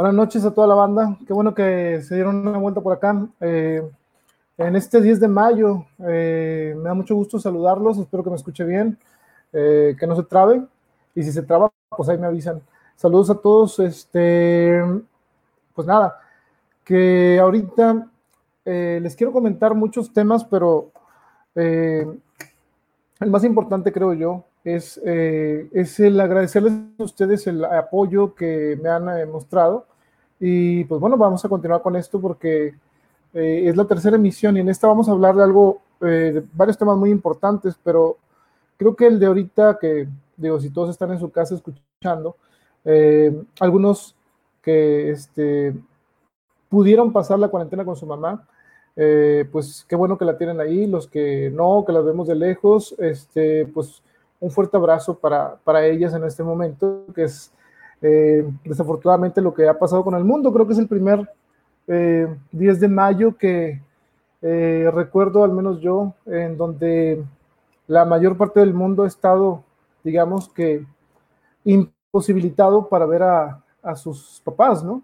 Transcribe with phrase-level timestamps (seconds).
[0.00, 1.18] Buenas noches a toda la banda.
[1.26, 3.28] Qué bueno que se dieron una vuelta por acá.
[3.38, 3.86] Eh,
[4.56, 7.98] en este 10 de mayo, eh, me da mucho gusto saludarlos.
[7.98, 8.96] Espero que me escuche bien,
[9.52, 10.64] eh, que no se trabe.
[11.14, 12.62] Y si se traba, pues ahí me avisan.
[12.96, 13.78] Saludos a todos.
[13.78, 14.80] Este,
[15.74, 16.18] pues nada,
[16.82, 18.08] que ahorita
[18.64, 20.92] les quiero comentar muchos temas, pero
[21.54, 22.16] el
[23.26, 29.30] más importante, creo yo, es, es el agradecerles a ustedes el apoyo que me han
[29.30, 29.89] mostrado
[30.40, 32.74] y pues bueno, vamos a continuar con esto porque
[33.34, 36.44] eh, es la tercera emisión y en esta vamos a hablar de algo, eh, de
[36.54, 38.16] varios temas muy importantes, pero
[38.78, 42.36] creo que el de ahorita, que digo, si todos están en su casa escuchando,
[42.86, 44.16] eh, algunos
[44.62, 45.74] que este,
[46.70, 48.46] pudieron pasar la cuarentena con su mamá,
[49.52, 52.94] pues qué bueno que la tienen ahí, los que no, que las vemos de lejos,
[52.98, 54.02] este, pues
[54.40, 57.50] un fuerte abrazo para, para ellas en este momento, que es
[58.02, 60.52] eh, desafortunadamente lo que ha pasado con el mundo.
[60.52, 61.28] Creo que es el primer
[61.86, 63.80] 10 eh, de mayo que
[64.42, 67.22] eh, recuerdo, al menos yo, en donde
[67.86, 69.64] la mayor parte del mundo ha estado,
[70.02, 70.86] digamos que,
[71.64, 73.62] imposibilitado para ver a,
[73.96, 75.02] sus papás, ¿no?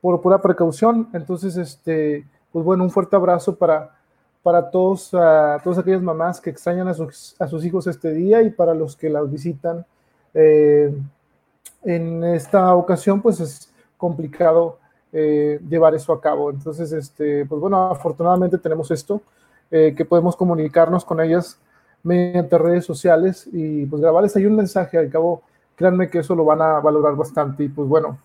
[0.00, 1.08] Por pura precaución.
[1.12, 3.94] Entonces, este, pues bueno, un fuerte abrazo para,
[4.42, 8.42] para todos, a todas aquellas mamás que extrañan a sus, a sus hijos este día
[8.42, 9.86] y para los que las visitan.
[10.34, 10.94] Eh,
[11.84, 14.78] en esta ocasión pues es complicado
[15.16, 16.50] eh, llevar eso a cabo.
[16.50, 19.22] Entonces, este, pues bueno, afortunadamente tenemos esto,
[19.70, 21.58] eh, que podemos comunicarnos con ellas
[22.02, 24.98] mediante redes sociales y pues grabarles ahí un mensaje.
[24.98, 25.42] Al cabo,
[25.76, 27.64] créanme que eso lo van a valorar bastante.
[27.64, 28.18] Y pues bueno,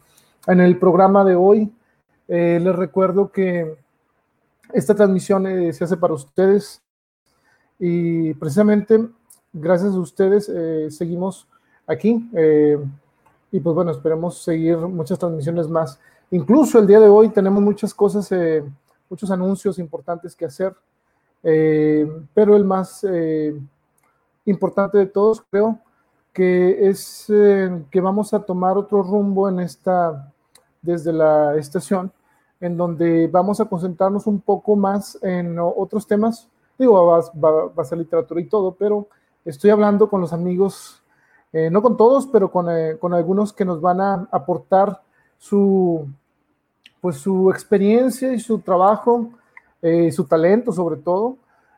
[0.48, 1.72] en el programa de hoy
[2.28, 3.78] eh, les recuerdo que
[4.74, 6.82] esta transmisión se hace para ustedes
[7.80, 9.08] y precisamente
[9.54, 10.52] gracias a ustedes
[10.96, 11.48] seguimos
[11.88, 12.30] aquí.
[13.52, 16.00] Y pues bueno, esperemos seguir muchas transmisiones más.
[16.32, 18.64] Incluso el día de hoy tenemos muchas cosas, eh,
[19.10, 20.76] muchos anuncios importantes que hacer,
[21.42, 23.60] eh, pero el más eh,
[24.46, 25.80] importante de todos creo
[26.32, 30.32] que es que vamos a tomar otro rumbo en esta,
[30.82, 32.12] desde la estación,
[32.62, 36.48] en donde vamos a concentrarnos un poco más en otros temas.
[36.78, 39.08] Digo, va, va, va a ser literatura y todo, pero
[39.44, 40.99] estoy hablando con los amigos
[41.52, 45.02] eh, no con todos, pero eh, con, algunos que nos van a aportar
[45.38, 46.08] su,
[47.02, 49.30] pues, su experiencia y su trabajo,
[49.82, 51.38] eh, su talento sobre todo,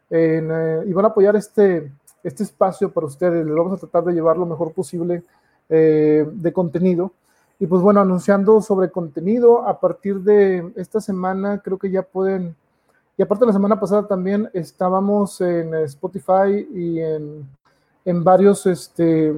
[0.10, 1.90] y van a apoyar este,
[2.22, 3.46] este espacio para ustedes.
[3.46, 5.24] Les vamos a tratar de llevar lo mejor posible
[5.70, 7.14] de contenido.
[7.60, 12.58] Y pues bueno, anunciando sobre contenido, a partir de esta semana creo que ya pueden,
[13.16, 17.48] y aparte la semana pasada también estábamos en Spotify y en,
[18.04, 19.34] en varios, este,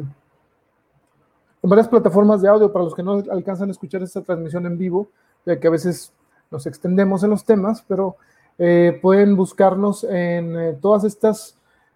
[1.63, 4.77] en varias plataformas de audio para los que no alcanzan a escuchar esta transmisión en
[4.77, 5.07] vivo,
[5.45, 6.11] ya que a veces
[6.51, 8.17] nos extendemos en los temas, pero
[8.57, 11.55] eh, pueden buscarnos en eh, todas estas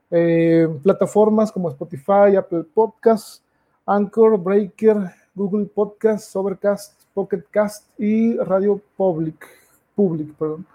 [0.10, 3.44] eh, plataformas como Spotify, Apple Podcasts,
[3.86, 9.46] Anchor, Breaker, Google Podcasts, Overcast, Pocket Cast y Radio Public.
[9.96, 10.66] Public perdón.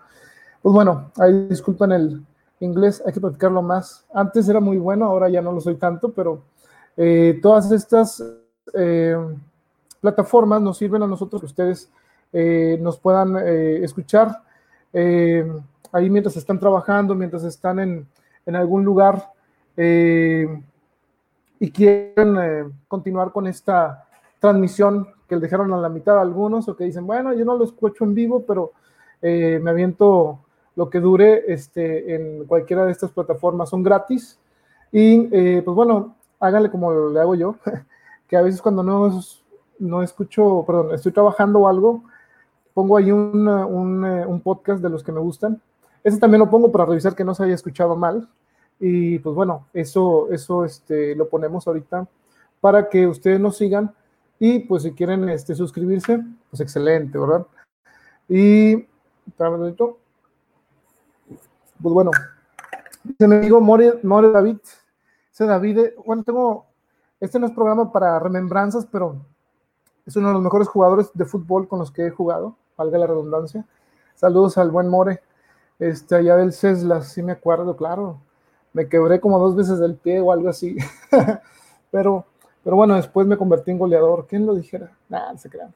[0.61, 2.23] Pues bueno, ahí disculpen el
[2.61, 4.05] inglés, hay que practicarlo más.
[4.13, 6.43] Antes era muy bueno, ahora ya no lo soy tanto, pero
[7.41, 8.23] todas estas
[8.75, 9.17] eh,
[10.01, 11.91] plataformas nos sirven a nosotros que ustedes
[12.33, 14.43] eh, nos puedan eh, escuchar
[14.95, 18.07] ahí mientras están trabajando, mientras están en,
[18.45, 19.31] en algún lugar
[19.75, 24.07] y quieren continuar con esta
[24.39, 27.57] transmisión que le dejaron a la mitad a algunos o que dicen, bueno, yo no
[27.57, 28.73] lo escucho en vivo, pero
[29.23, 30.41] me aviento
[30.77, 34.39] lo que dure este, en cualquiera de estas plataformas, son gratis.
[34.91, 35.23] Y
[35.63, 37.57] pues bueno, háganle como le hago yo.
[38.33, 39.21] que a veces cuando no,
[39.79, 42.03] no escucho, perdón, estoy trabajando o algo,
[42.73, 45.61] pongo ahí un, eh, un, podcast de los que me gustan.
[46.03, 48.27] Ese también lo pongo para revisar que no se haya escuchado mal.
[48.81, 52.09] Y pues bueno, eso, eso este, lo ponemos ahorita
[52.59, 53.95] para que ustedes nos sigan.
[54.39, 57.47] Y pues si quieren este, suscribirse, pues excelente, ¿verdad?
[58.31, 58.77] Y,
[59.37, 59.77] pues
[61.83, 62.11] bueno,
[63.19, 64.57] mi amigo More, More David,
[65.31, 66.72] ese David, bueno, tengo
[67.23, 69.15] este no es programa para remembranzas, pero
[70.05, 73.07] es uno de los mejores jugadores de fútbol con los que he jugado, valga la
[73.07, 73.65] redundancia.
[74.17, 75.23] Saludos al buen More,
[75.79, 78.19] este, allá del Ceslas, sí me acuerdo, claro.
[78.73, 80.77] Me quebré como dos veces del pie o algo así.
[81.93, 82.25] pero,
[82.65, 84.27] pero bueno, después me convertí en goleador.
[84.29, 84.91] ¿Quién lo dijera?
[85.09, 85.73] Nada, se crean.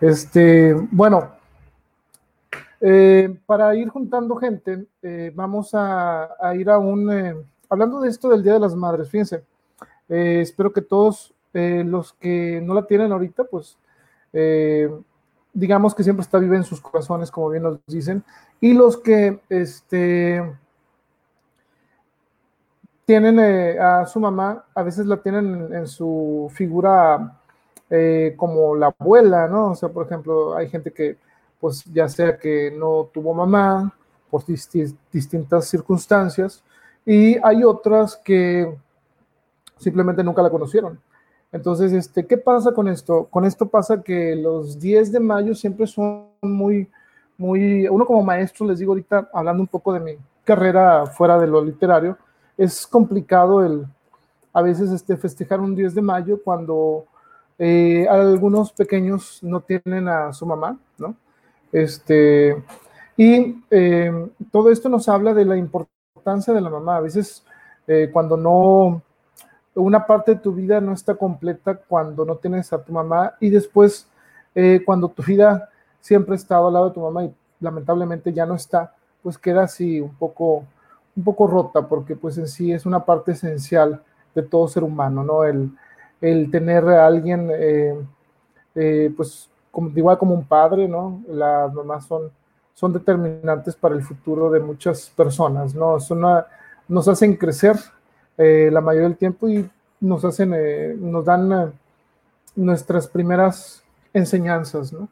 [0.00, 1.28] Este, bueno,
[2.80, 7.08] eh, para ir juntando gente, eh, vamos a, ir a un.
[7.12, 7.36] Eh,
[7.68, 9.44] hablando de esto del Día de las Madres, fíjense.
[10.08, 13.76] Eh, espero que todos eh, los que no la tienen ahorita, pues
[14.32, 14.90] eh,
[15.52, 18.22] digamos que siempre está viva en sus corazones, como bien nos dicen,
[18.60, 20.42] y los que este,
[23.04, 23.38] tienen
[23.80, 27.34] a su mamá, a veces la tienen en, su figura
[28.36, 29.70] como la abuela, ¿no?
[29.70, 31.16] O sea, por ejemplo, hay gente que,
[31.58, 33.94] pues ya sea que no tuvo mamá
[34.30, 36.62] por distintas circunstancias,
[37.06, 38.76] y hay otras que
[39.78, 41.00] simplemente nunca la conocieron.
[41.50, 43.26] Entonces, este, ¿qué pasa con esto?
[43.30, 46.88] Con esto pasa que los 10 de mayo siempre son muy,
[47.38, 51.46] muy, uno como maestro, les digo ahorita, hablando un poco de mi carrera fuera de
[51.46, 52.18] lo literario,
[52.56, 53.86] es complicado el
[54.52, 57.04] a veces este, festejar un 10 de mayo cuando
[57.58, 61.14] eh, algunos pequeños no tienen a su mamá, ¿no?
[61.70, 62.62] Este,
[63.16, 66.96] y eh, todo esto nos habla de la importancia de la mamá.
[66.96, 67.44] A veces
[67.86, 69.02] eh, cuando no,
[69.80, 73.50] una parte de tu vida no está completa cuando no tienes a tu mamá y
[73.50, 74.08] después
[74.84, 75.68] cuando tu vida
[76.00, 78.92] siempre ha estado al lado de tu mamá y lamentablemente ya no está,
[79.22, 80.64] pues queda así un poco
[81.18, 84.00] un poco rota porque pues en sí es una parte esencial
[84.34, 85.44] de todo ser humano, ¿no?
[85.44, 85.72] El,
[86.20, 87.94] el tener a alguien, eh,
[88.76, 91.20] eh, pues como, igual como un padre, ¿no?
[91.28, 92.30] Las mamás son,
[92.72, 95.98] son determinantes para el futuro de muchas personas, ¿no?
[95.98, 96.24] Son
[96.86, 97.76] nos hacen crecer
[98.38, 99.68] eh, la mayoría del tiempo y
[100.00, 100.54] nos hacen,
[101.10, 101.72] nos dan
[102.54, 103.82] nuestras primeras
[104.12, 105.08] enseñanzas, ¿no?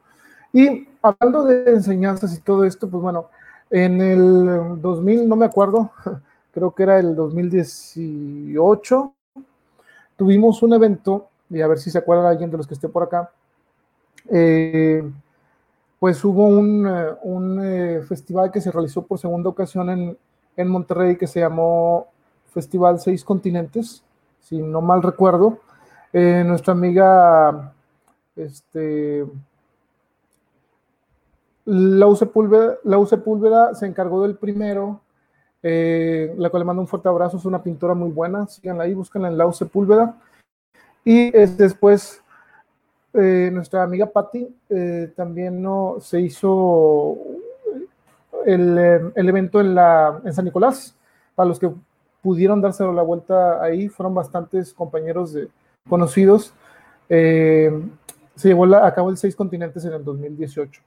[0.53, 3.29] Y hablando de enseñanzas y todo esto, pues bueno,
[3.69, 5.91] en el 2000, no me acuerdo,
[6.53, 9.13] creo que era el 2018,
[10.15, 13.03] tuvimos un evento, y a ver si se acuerda alguien de los que esté por
[13.03, 13.29] acá,
[14.29, 15.03] eh,
[15.99, 20.17] pues hubo un, eh, festival que se realizó por segunda ocasión en,
[20.55, 22.07] en, Monterrey que se llamó
[22.57, 24.03] Festival Seis Continentes,
[24.41, 25.59] si no mal recuerdo.
[26.11, 27.71] Eh, nuestra amiga
[28.35, 29.23] este,
[31.65, 35.01] Lau Sepúlveda, se encargó del primero,
[35.61, 38.95] eh, la cual le mando un fuerte abrazo, es una pintora muy buena, síganla ahí,
[38.95, 40.17] búsquenla en Lau Sepúlveda.
[41.05, 42.23] Y después,
[43.13, 44.47] eh, nuestra amiga Patti
[45.15, 47.19] también no, se hizo
[48.47, 50.95] el, evento en, la, en San Nicolás,
[51.35, 51.69] para los que
[52.27, 55.47] pudieron darse la vuelta ahí, fueron bastantes compañeros de,
[55.87, 56.53] conocidos.
[57.07, 57.71] se
[58.43, 60.81] llevó a cabo el Seis Continentes en el 2018.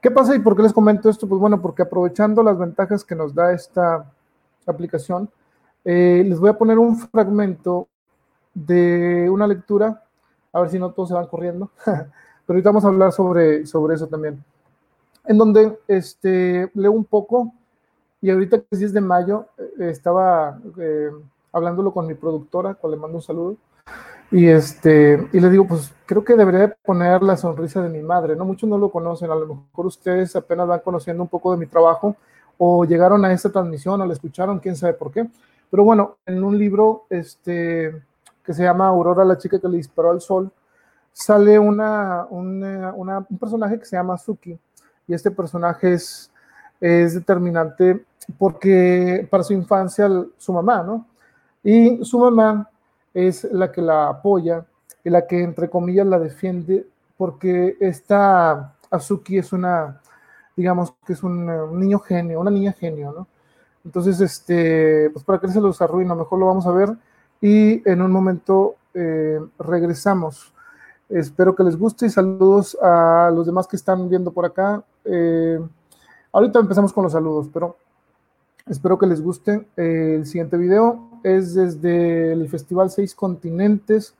[0.00, 1.26] ¿Qué pasa y por qué les comento esto?
[1.26, 4.08] Pues bueno, porque aprovechando las ventajas que nos da esta
[4.64, 5.28] aplicación,
[5.84, 7.88] eh, les voy a poner un fragmento
[8.54, 10.04] de una lectura,
[10.52, 12.06] a ver si no todos se van corriendo, pero
[12.46, 14.40] ahorita vamos a hablar sobre, sobre eso también,
[15.24, 17.52] en donde este, leo un poco
[18.26, 21.10] y ahorita que es 10 de mayo eh, estaba eh,
[21.52, 23.56] hablándolo con mi productora, cual le mando un saludo,
[24.32, 28.34] y, este, y le digo, pues creo que debería poner la sonrisa de mi madre,
[28.34, 28.44] ¿no?
[28.44, 31.66] Muchos no lo conocen, a lo mejor ustedes apenas van conociendo un poco de mi
[31.66, 32.16] trabajo
[32.58, 35.28] o llegaron a esta transmisión o la escucharon, quién sabe por qué.
[35.70, 38.02] Pero bueno, en un libro este,
[38.44, 40.50] que se llama Aurora, la chica que le disparó al sol,
[41.12, 44.58] sale una, una, un personaje que se llama Suki.
[45.06, 46.32] Y este personaje es,
[46.80, 48.04] es determinante
[48.38, 51.06] porque para su infancia su mamá, ¿no?
[51.62, 52.68] Y su mamá
[53.12, 54.64] es la que la apoya
[55.02, 56.86] y la que, entre comillas, la defiende,
[57.16, 60.00] porque esta Azuki es una,
[60.56, 63.26] digamos que es un, niño genio, una niña genio, ¿no?
[63.84, 66.92] Entonces, este, pues para que se los arruina, mejor lo vamos a ver
[67.40, 70.52] y en un momento eh, regresamos.
[71.08, 74.82] Espero que les guste y saludos a los demás que están viendo por acá.
[75.04, 75.60] Eh,
[76.32, 77.76] ahorita empezamos con los saludos, pero
[78.68, 84.14] espero que les guste el siguiente video es desde el Festival Seis Continentes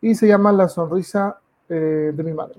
[0.00, 2.56] y se llama La Sonrisa eh, de mi Madre.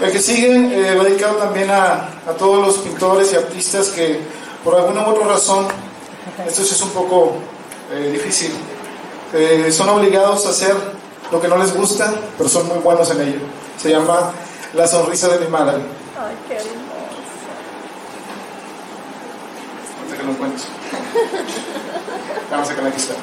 [0.00, 4.18] El que sigue eh, va dedicado también a, todos los pintores y artistas que
[4.62, 5.66] por alguna u otra razón,
[6.46, 7.34] esto es un poco
[7.92, 8.52] eh, difícil,
[9.70, 10.74] son obligados a hacer
[11.30, 13.40] lo que no les gusta, pero son muy buenos en ello.
[13.76, 14.32] Se llama
[14.74, 16.03] La Sonrisa de mi Madre.
[16.26, 16.56] Ay, qué
[20.16, 20.62] que lo cuento.
[22.50, 23.14] Vamos a aquí está.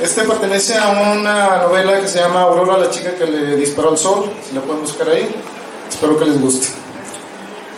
[0.00, 3.98] Este pertenece a una novela que se llama Aurora, la chica que le disparó al
[3.98, 4.32] sol.
[4.48, 5.34] Si la pueden buscar ahí.
[5.88, 6.68] Espero que les guste.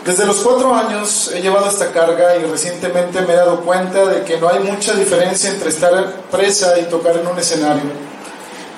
[0.04, 4.22] Desde los cuatro años he llevado esta carga y recientemente me he dado cuenta de
[4.24, 8.11] que no hay mucha diferencia entre estar presa y tocar en un escenario.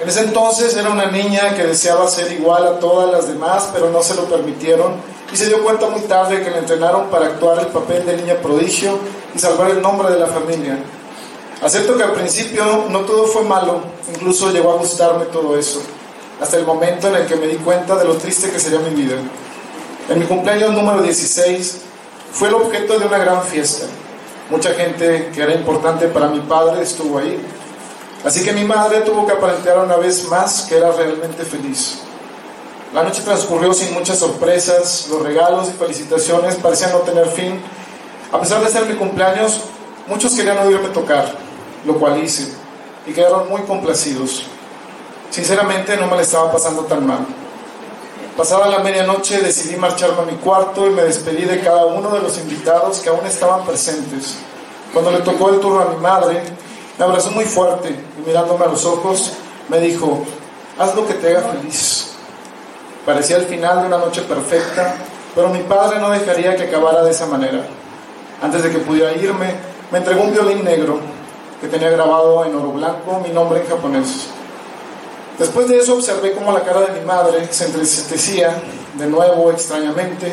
[0.00, 3.90] En ese entonces era una niña que deseaba ser igual a todas las demás, pero
[3.90, 4.94] no se lo permitieron
[5.32, 8.34] y se dio cuenta muy tarde que le entrenaron para actuar el papel de niña
[8.42, 8.98] prodigio
[9.34, 10.78] y salvar el nombre de la familia.
[11.62, 13.80] Acepto que al principio no todo fue malo,
[14.12, 15.80] incluso llegó a gustarme todo eso,
[16.40, 18.90] hasta el momento en el que me di cuenta de lo triste que sería mi
[18.90, 19.16] vida.
[20.08, 21.80] En mi cumpleaños número 16
[22.32, 23.86] fue el objeto de una gran fiesta.
[24.50, 27.40] Mucha gente que era importante para mi padre estuvo ahí.
[28.25, 31.99] Así que mi madre tuvo que aparentar una vez más que era realmente feliz.
[32.95, 37.61] La noche transcurrió sin muchas sorpresas, los regalos y felicitaciones parecían no tener fin.
[38.33, 39.61] A pesar de ser mi cumpleaños,
[40.07, 41.35] muchos querían oírme tocar,
[41.85, 42.54] lo cual hice,
[43.07, 44.47] y quedaron muy complacidos.
[45.31, 47.26] Sinceramente no me le estaba pasando tan mal.
[48.37, 52.21] Pasada la medianoche decidí marcharme a mi cuarto y me despedí de cada uno de
[52.21, 54.37] los invitados que aún estaban presentes.
[54.93, 56.43] Cuando le tocó el turno a mi madre,
[56.98, 59.32] me abrazó muy fuerte y mirándome a los ojos
[59.68, 60.24] me dijo,
[60.78, 62.12] haz lo que te haga feliz.
[63.04, 64.96] Parecía el final de una noche perfecta,
[65.34, 67.64] pero mi padre no dejaría que acabara de esa manera.
[68.42, 69.54] Antes de que pudiera irme,
[69.90, 70.98] me entregó un violín negro
[71.60, 74.28] que tenía grabado en oro blanco mi nombre en japonés.
[75.38, 78.54] Después de eso observé cómo la cara de mi madre se entristecía
[78.94, 80.32] de nuevo extrañamente.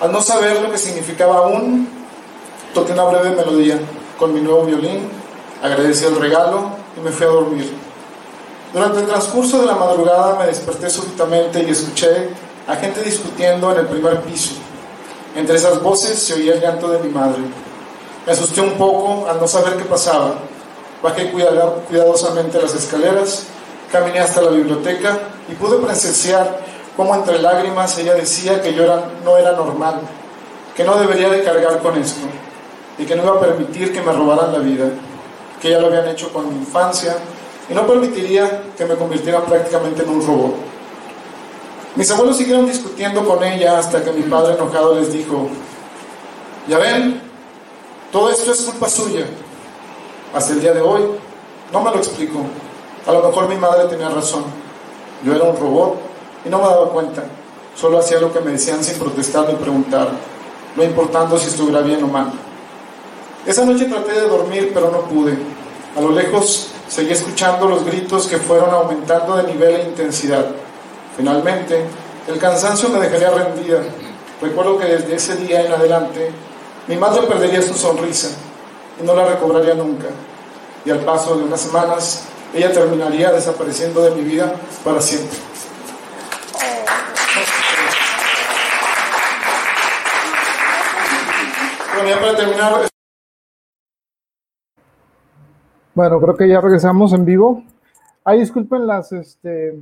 [0.00, 1.88] Al no saber lo que significaba aún,
[2.74, 3.78] toqué una breve melodía
[4.18, 5.08] con mi nuevo violín,
[5.62, 7.72] agradecí el regalo y me fui a dormir.
[8.72, 12.30] Durante el transcurso de la madrugada me desperté súbitamente y escuché
[12.66, 14.54] a gente discutiendo en el primer piso.
[15.34, 17.40] Entre esas voces se oía el llanto de mi madre.
[18.26, 20.34] Me asusté un poco al no saber qué pasaba.
[21.02, 23.46] Bajé cuidadosamente las escaleras
[23.92, 25.18] Caminé hasta la biblioteca
[25.50, 26.60] y pude presenciar
[26.96, 28.86] cómo entre lágrimas ella decía que yo
[29.22, 30.00] no era normal,
[30.74, 32.26] que no debería de cargar con esto
[32.96, 34.86] y que no iba a permitir que me robaran la vida,
[35.62, 37.16] que ya lo habían hecho con mi infancia
[37.70, 40.54] y no permitiría que me convirtiera prácticamente en un robot.
[41.94, 45.48] Mis abuelos siguieron discutiendo con ella hasta que mi padre enojado les dijo,
[46.66, 47.20] ya ven,
[48.10, 49.24] todo esto es culpa suya.
[50.34, 51.02] Hasta el día de hoy
[51.72, 52.40] no me lo explico.
[53.06, 54.44] A lo mejor mi madre tenía razón.
[55.24, 55.96] Yo era un robot
[56.44, 57.22] y no me daba cuenta.
[57.76, 60.10] Solo hacía lo que me decían sin protestar ni preguntar,
[60.76, 62.32] no importando si estuviera bien o mal.
[63.46, 65.36] Esa noche traté de dormir, pero no pude.
[65.96, 70.46] A lo lejos seguí escuchando los gritos que fueron aumentando de nivel e intensidad.
[71.16, 71.84] Finalmente,
[72.28, 73.80] el cansancio me dejaría rendida.
[74.40, 76.30] Recuerdo que desde ese día en adelante,
[76.86, 78.28] mi madre perdería su sonrisa
[79.00, 80.06] y no la recobraría nunca.
[80.84, 82.22] Y al paso de unas semanas,
[82.54, 85.38] ella terminaría desapareciendo de mi vida para siempre.
[91.94, 92.92] Bueno, ya para terminar.
[95.94, 97.64] Bueno, creo que ya regresamos en vivo.
[98.24, 99.78] Ahí disculpen las este,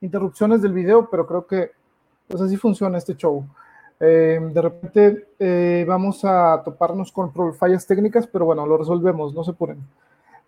[0.00, 1.72] interrupciones del video, pero creo que
[2.26, 3.44] pues así funciona este show.
[4.00, 9.44] Eh, de repente eh, vamos a toparnos con fallas técnicas, pero bueno, lo resolvemos, no
[9.44, 9.78] se apuren.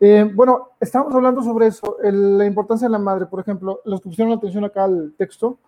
[0.00, 4.08] Eh, bueno, estamos hablando sobre eso, la importancia de la madre, por ejemplo, los que
[4.08, 5.58] pusieron atención acá al texto,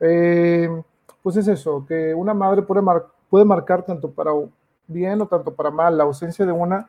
[0.00, 0.68] eh,
[1.22, 2.82] pues es eso, que una madre puede,
[3.30, 4.32] puede marcar tanto para
[4.88, 6.88] bien o tanto para mal, la ausencia de una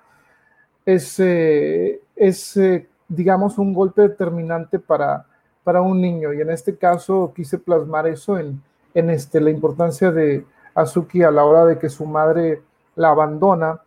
[0.93, 2.59] es, eh, es
[3.07, 5.25] digamos, un golpe determinante para,
[5.63, 8.61] para un niño, y en este caso quise plasmar eso en,
[8.93, 12.61] en este, la importancia de Azuki a la hora de que su madre
[12.95, 13.81] la abandona,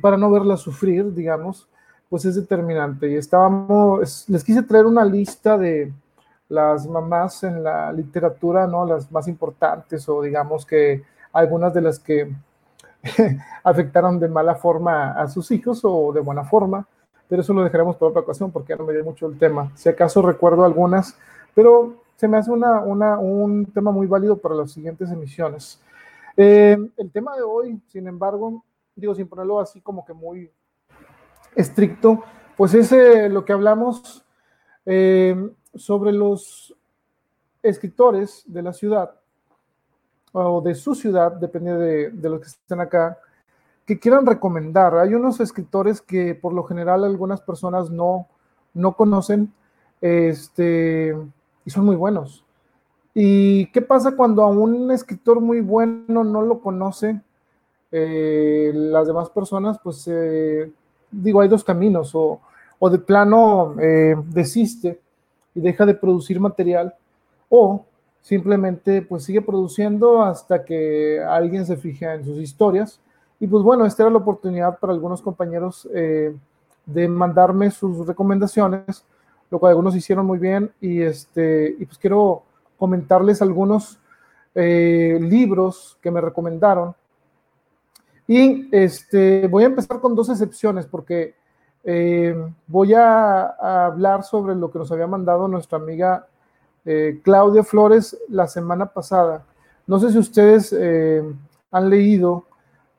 [0.00, 1.68] para no verla sufrir, digamos,
[2.08, 3.08] pues es determinante.
[3.08, 5.92] Y estábamos, les quise traer una lista de
[6.48, 8.84] las mamás en la literatura, ¿no?
[8.84, 12.32] Las más importantes o digamos que algunas de las que
[13.64, 16.86] afectaron de mala forma a sus hijos o de buena forma,
[17.28, 19.70] pero eso lo dejaremos para otra ocasión porque ya no me dio mucho el tema.
[19.74, 21.16] Si acaso recuerdo algunas,
[21.54, 22.80] pero se me hace una,
[23.18, 25.80] un tema muy válido para las siguientes emisiones.
[26.36, 28.64] Eh, el tema de hoy, sin embargo,
[28.94, 30.50] digo, sin ponerlo así como que muy
[31.54, 32.22] estricto,
[32.56, 34.24] pues es eh, lo que hablamos
[34.84, 36.74] eh, sobre los
[37.62, 39.19] escritores de la ciudad
[40.32, 43.18] o de su ciudad, depende de, de, los que estén acá,
[43.86, 44.96] que quieran recomendar.
[44.96, 48.28] Hay unos escritores que por lo general algunas personas no,
[48.74, 49.52] no conocen
[50.00, 51.16] este,
[51.64, 52.44] y son muy buenos.
[53.12, 57.20] ¿Y qué pasa cuando a un escritor muy bueno no lo conoce?
[57.90, 60.08] Eh, las demás personas pues
[61.10, 62.40] digo, hay dos caminos, o,
[62.90, 65.00] de plano eh, desiste
[65.54, 66.94] y deja de producir material,
[67.48, 67.84] o
[68.20, 73.00] simplemente pues sigue produciendo hasta que alguien se fija en sus historias.
[73.38, 76.34] Y pues bueno, esta era la oportunidad para algunos compañeros eh,
[76.86, 79.04] de mandarme sus recomendaciones,
[79.50, 82.42] lo cual algunos hicieron muy bien y, este, y pues quiero
[82.78, 83.98] comentarles algunos
[84.54, 86.94] eh, libros que me recomendaron
[88.30, 91.34] y este, voy a empezar con dos excepciones, porque
[91.82, 92.32] eh,
[92.68, 96.28] voy a, hablar sobre lo que nos había mandado nuestra amiga
[96.84, 99.44] eh, Claudia Flores la semana pasada.
[99.86, 101.22] No sé si ustedes eh,
[101.70, 102.44] han leído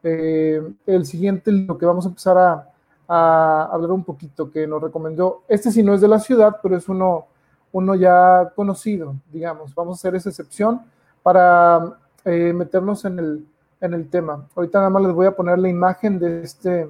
[0.04, 2.68] el siguiente, lo que vamos a empezar a,
[3.08, 5.44] hablar un poquito, que nos recomendó.
[5.48, 7.28] Este sí no es de la ciudad, pero es uno,
[7.72, 9.76] uno ya conocido, digamos.
[9.76, 10.82] Vamos a hacer esa excepción
[11.22, 13.46] para meternos en el,
[13.80, 14.48] en el tema.
[14.56, 16.90] Ahorita nada más les voy a poner la imagen de este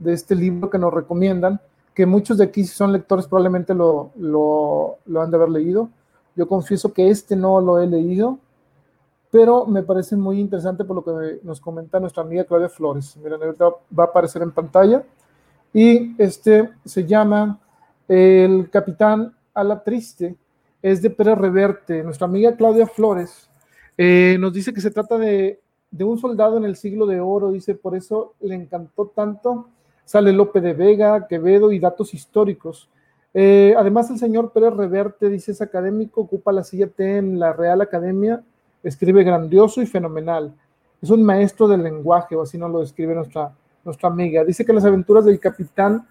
[0.00, 1.60] de este libro que nos recomiendan,
[1.94, 5.90] que muchos de aquí, si son lectores, probablemente lo, lo, han de haber leído.
[6.40, 8.38] Yo confieso que este no lo he leído,
[9.30, 13.14] pero me parece muy interesante por lo que nos comenta nuestra amiga Claudia Flores.
[13.18, 15.04] Miren, ahorita va a aparecer en pantalla.
[15.74, 17.60] Y este se llama
[18.08, 20.34] El Capitán a la Triste,
[20.80, 22.02] es de Pérez Reverte.
[22.02, 23.50] Nuestra amiga Claudia Flores
[23.98, 27.50] eh, nos dice que se trata de, de un soldado en el siglo de oro,
[27.50, 29.66] dice, por eso le encantó tanto
[30.06, 32.88] sale Lope de Vega, Quevedo y datos históricos.
[33.32, 37.52] Eh, además, el señor Pérez Reverte, dice, es académico, ocupa la silla T en la
[37.52, 38.42] Real Academia,
[38.82, 40.54] escribe grandioso y fenomenal.
[41.00, 43.52] Es un maestro del lenguaje, o así nos lo describe nuestra,
[43.84, 44.44] nuestra amiga.
[44.44, 46.06] Dice que las aventuras del capitán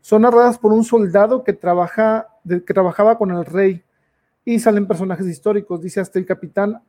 [0.00, 3.82] son narradas por un soldado que, trabaja, que trabajaba con el rey
[4.44, 5.80] y salen personajes históricos.
[5.80, 6.82] Dice, hasta el capitán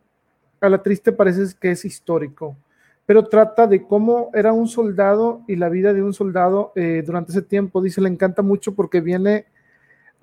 [0.59, 2.57] a la triste parece que es histórico
[3.05, 7.31] pero trata de cómo era un soldado y la vida de un soldado eh, durante
[7.31, 7.81] ese tiempo.
[7.81, 9.45] Dice, le encanta mucho porque viene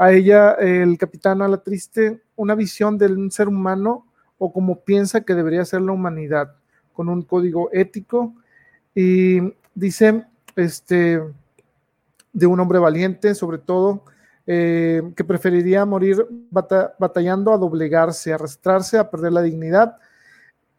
[0.03, 4.05] a ella, el capitán a la triste, una visión de un ser humano
[4.37, 6.57] o como piensa que debería ser la humanidad,
[6.93, 8.35] con un código ético.
[8.97, 10.25] Y dice,
[10.57, 11.23] este,
[12.33, 14.05] de un hombre valiente, sobre todo,
[14.45, 19.99] eh, que preferiría morir batallando a doblegarse, a arrastrarse, a perder la dignidad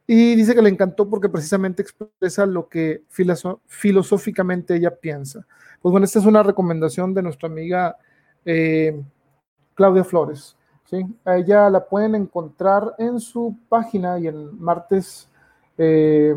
[0.06, 5.48] y dice que le encantó porque precisamente expresa lo que filosóficamente ella piensa.
[5.82, 7.96] Pues bueno, esta es una recomendación de nuestra amiga
[8.44, 9.01] eh,
[9.75, 10.56] Claudia Flores.
[10.86, 11.06] ¿sí?
[11.25, 15.27] A ella la pueden encontrar en su página y en martes
[15.77, 16.36] eh,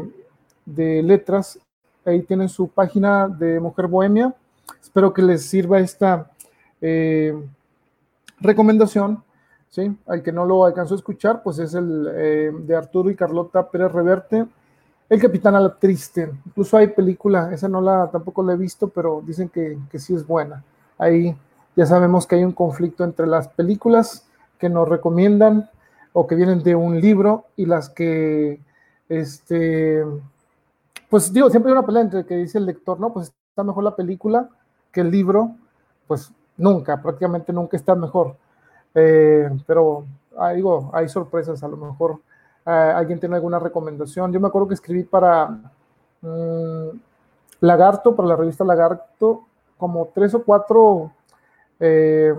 [0.65, 1.59] de letras.
[2.05, 4.35] Ahí tienen su página de Mujer Bohemia.
[4.81, 6.31] Espero que les sirva esta
[6.81, 7.35] eh,
[8.41, 9.23] recomendación
[9.77, 9.95] ¿sí?
[10.07, 13.69] Al que no lo alcanzó a escuchar, pues es el eh, de Arturo y Carlota
[13.69, 14.47] Pérez Reverte,
[15.09, 16.31] El Capitán a la Triste.
[16.47, 20.15] Incluso hay película, esa no la tampoco la he visto, pero dicen que, que sí
[20.15, 20.65] es buena.
[20.97, 21.37] Ahí
[21.77, 24.27] ya sabemos que hay un conflicto entre las películas
[24.59, 25.71] que nos recomiendan
[26.15, 28.59] o que vienen de un libro y las que,
[29.11, 30.03] este,
[31.11, 33.85] pues digo, siempre hay una pelea entre que dice el lector, no, pues está mejor
[33.85, 34.49] la película
[34.91, 35.51] que el libro,
[36.07, 38.37] pues nunca, prácticamente nunca está mejor.
[38.95, 40.07] Eh, pero
[40.39, 42.21] ah, digo, hay sorpresas, a lo mejor
[42.65, 44.33] ah, alguien tiene alguna recomendación.
[44.33, 45.49] Yo me acuerdo que escribí para
[46.23, 46.89] mm,
[47.61, 49.45] Lagarto, para la revista Lagarto,
[49.77, 51.13] como tres o cuatro
[51.81, 52.35] eh,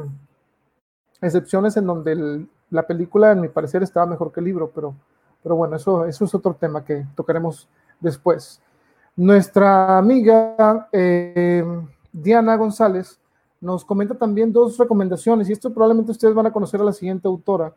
[1.21, 4.95] excepciones en donde la película, en mi parecer, estaba mejor que el libro, pero,
[5.43, 7.67] pero bueno, eso, es otro tema que tocaremos
[7.99, 8.61] después.
[9.15, 11.65] Nuestra amiga eh,
[12.11, 13.19] Diana González
[13.59, 17.27] nos comenta también dos recomendaciones, y esto probablemente ustedes van a conocer a la siguiente
[17.27, 17.73] autora.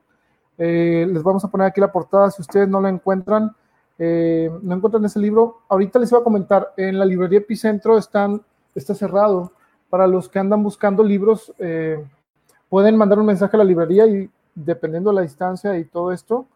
[0.59, 3.55] Eh, les vamos a poner aquí la portada, si ustedes no la encuentran,
[3.99, 5.59] no encuentran ese libro.
[5.69, 9.53] Ahorita les iba a comentar, en la librería Epicentro está cerrado.
[9.91, 12.03] Para los que andan buscando libros, eh,
[12.69, 16.47] pueden mandar un mensaje a la librería y dependiendo de la distancia y todo esto,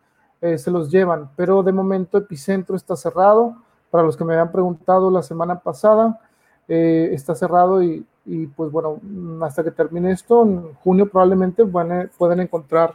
[0.59, 1.31] se los llevan.
[1.37, 3.57] Pero de momento Epicentro está cerrado.
[3.91, 6.21] Para los que me habían preguntado la semana pasada,
[6.69, 8.05] está cerrado y
[8.55, 9.01] pues bueno,
[9.43, 12.95] hasta que termine esto, en junio probablemente pueden encontrar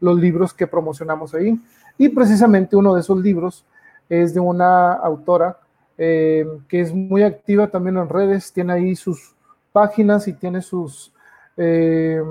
[0.00, 1.60] los libros que promocionamos ahí.
[1.96, 3.64] Y precisamente uno de esos libros
[4.08, 5.58] es de una autora
[5.96, 9.34] eh, que es muy activa también en redes, tiene ahí sus
[9.72, 11.12] páginas y tiene sus,
[11.56, 12.22] eh,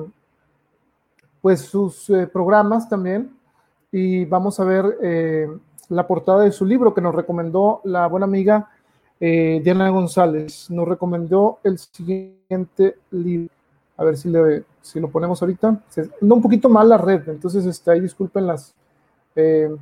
[1.41, 3.36] pues sus eh, programas también.
[3.91, 4.97] Y vamos a ver
[5.89, 8.69] la portada de su libro que nos recomendó la buena amiga
[9.19, 13.50] eh, Diana González nos recomendó el siguiente libro.
[13.97, 15.82] A ver si, le, si lo ponemos ahorita.
[16.21, 18.47] No, un poquito mal la red, entonces está ahí disculpen
[19.36, 19.76] eh,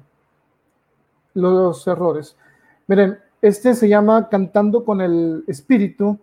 [1.34, 2.38] los errores.
[2.88, 6.18] Miren, este se llama Cantando con el Espíritu,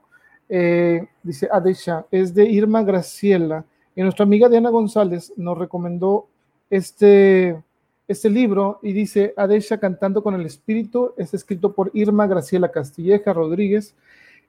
[0.55, 3.65] eh, dice Adesha, es de Irma Graciela.
[3.97, 6.27] Y nuestra amiga Diana González nos recomendó
[6.69, 7.57] este
[8.09, 13.33] este libro y dice Adesha cantando con el espíritu, es escrito por Irma Graciela Castilleja
[13.33, 13.95] Rodríguez.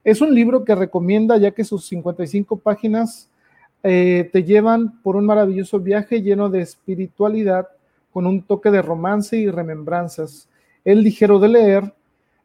[0.02, 3.28] Es un libro que recomienda ya que sus 55 páginas
[3.82, 7.68] eh, te llevan por un maravilloso viaje lleno de espiritualidad
[8.12, 10.48] con un toque de romance y remembranzas.
[10.84, 11.94] Es ligero de leer,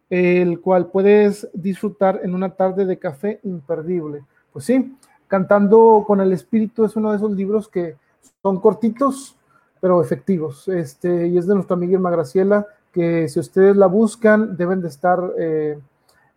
[0.09, 4.23] el cual puedes disfrutar en una tarde de café imperdible.
[4.51, 4.95] pues sí,
[5.27, 7.95] Cantando con el Espíritu es uno de esos libros que
[8.41, 9.37] son cortitos,
[9.79, 10.67] pero efectivos.
[10.67, 14.87] Este, y es de nuestra amiga Irma Graciela, que si ustedes la buscan, deben de
[14.87, 15.79] estar eh,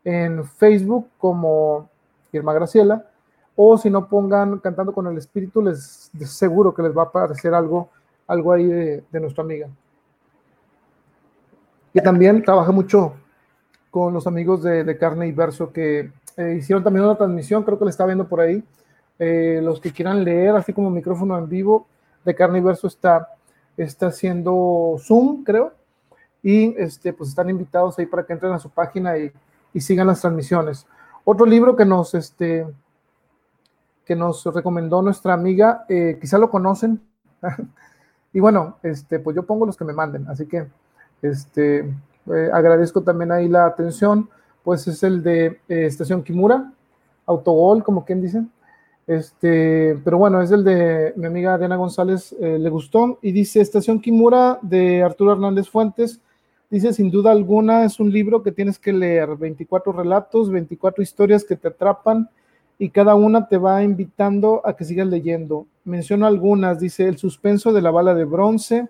[0.05, 1.89] en Facebook como
[2.33, 3.07] Irma Graciela,
[3.57, 7.55] o si no pongan Cantando con el Espíritu, les, seguro que les va a aparecer
[7.55, 7.89] algo,
[8.27, 9.69] algo ahí de, nuestra amiga.
[11.93, 13.15] Que también trabaja mucho
[13.93, 17.85] con los amigos de, Carne y Verso que eh, hicieron también una transmisión, creo que
[17.85, 18.65] le está viendo por ahí,
[19.19, 21.87] eh, los que quieran leer, así como micrófono en vivo,
[22.25, 23.29] de Carne y Verso está,
[23.77, 25.75] está haciendo Zoom, creo,
[26.43, 29.31] y este, pues están invitados ahí para que entren a su página y,
[29.79, 30.87] sigan las transmisiones.
[31.25, 32.67] Otro libro que nos, este,
[34.07, 36.99] que nos recomendó nuestra amiga, eh, quizá lo conocen,
[38.33, 40.67] y bueno, este, pues yo pongo los que me manden, así que
[41.21, 41.93] este,
[42.27, 44.29] eh, agradezco también ahí la atención,
[44.63, 46.73] pues es el de Estación Kimura,
[47.27, 48.45] Autogol, como quien dice,
[49.07, 53.61] este, pero bueno, es el de mi amiga Diana González, eh, le gustó y dice
[53.61, 56.21] Estación Kimura de Arturo Hernández Fuentes.
[56.71, 61.45] Dice, sin duda alguna, es un libro que tienes que leer, 24 relatos, 24 historias
[61.45, 62.31] que te atrapan
[62.79, 65.67] y cada una te va invitando a que sigas leyendo.
[65.85, 68.89] Menciono algunas, dice, el suspenso de la bala de bronce,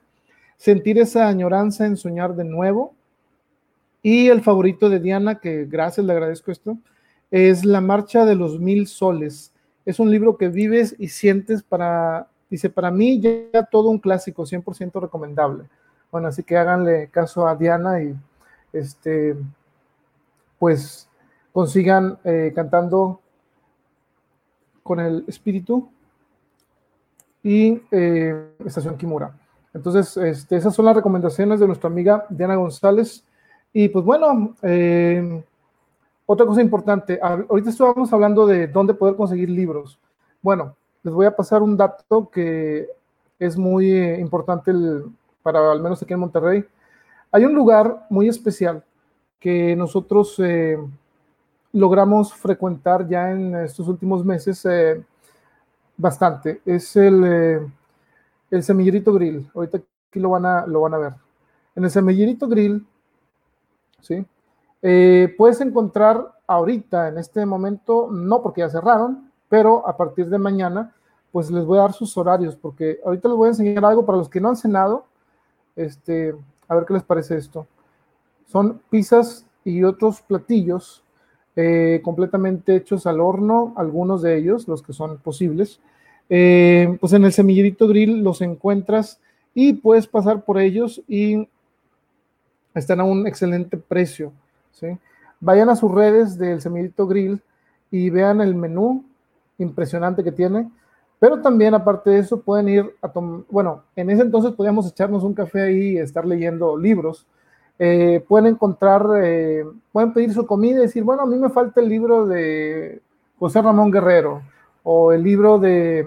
[0.56, 2.94] sentir esa añoranza en soñar de nuevo.
[4.02, 6.78] Y el favorito de Diana, que gracias, le agradezco esto,
[7.30, 9.52] es La marcha de los mil soles
[9.84, 14.44] es un libro que vives y sientes para, dice, para mí ya todo un clásico,
[14.44, 15.64] 100% recomendable.
[16.10, 18.14] Bueno, así que háganle caso a Diana y
[18.72, 19.34] este,
[20.58, 21.08] pues
[21.52, 23.20] consigan eh, cantando
[24.82, 25.88] con el espíritu
[27.42, 29.36] y eh, Estación Kimura.
[29.74, 33.24] Entonces, este, esas son las recomendaciones de nuestra amiga Diana González.
[33.72, 35.42] Y pues bueno, eh,
[36.26, 39.98] otra cosa importante, ahorita estábamos hablando de dónde poder conseguir libros.
[40.40, 42.88] Bueno, les voy a pasar un dato que
[43.38, 44.72] es muy eh, importante
[45.42, 46.64] para al menos aquí en Monterrey.
[47.32, 48.84] Hay un lugar muy especial
[49.40, 50.78] que nosotros eh,
[51.72, 55.02] logramos frecuentar ya en estos últimos meses eh,
[55.96, 56.60] bastante.
[56.64, 57.68] Es el,
[58.50, 59.50] el Semillerito Grill.
[59.54, 61.12] Ahorita aquí lo van, a, lo van a ver.
[61.74, 62.86] En el Semillerito Grill,
[64.02, 64.24] ¿sí?
[64.82, 70.38] Eh, puedes encontrar ahorita, en este momento, no porque ya cerraron, pero a partir de
[70.38, 70.92] mañana,
[71.30, 74.18] pues les voy a dar sus horarios, porque ahorita les voy a enseñar algo para
[74.18, 75.06] los que no han cenado.
[75.74, 76.34] Este,
[76.68, 77.66] a ver qué les parece esto.
[78.46, 81.02] Son pizzas y otros platillos
[81.54, 85.80] eh, completamente hechos al horno, algunos de ellos, los que son posibles.
[86.28, 89.20] Eh, pues en el semillerito grill los encuentras
[89.54, 91.48] y puedes pasar por ellos y
[92.74, 94.32] están a un excelente precio.
[95.40, 97.40] Vayan a sus redes del Semillito Grill
[97.90, 99.04] y vean el menú
[99.58, 100.70] impresionante que tiene.
[101.18, 105.22] Pero también, aparte de eso, pueden ir a tomar, bueno, en ese entonces podíamos echarnos
[105.22, 107.26] un café ahí y estar leyendo libros.
[107.78, 111.80] Eh, pueden encontrar, eh, pueden pedir su comida y decir, bueno, a mí me falta
[111.80, 113.00] el libro de
[113.38, 114.42] José Ramón Guerrero
[114.82, 116.06] o el libro de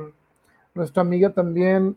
[0.73, 1.95] nuestra amiga también,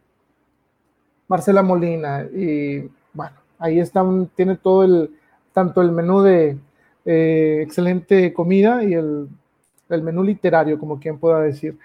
[1.26, 2.22] Marcela Molina.
[2.22, 5.10] Y bueno, ahí está, tiene todo el,
[5.52, 6.58] tanto el menú de
[7.04, 9.28] eh, excelente comida y el,
[9.88, 11.78] menú literario, como quien pueda decir.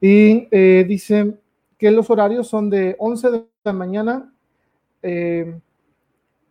[0.00, 1.34] Y eh, dice
[1.78, 4.32] que los horarios son de 11 de la mañana
[5.02, 5.58] eh,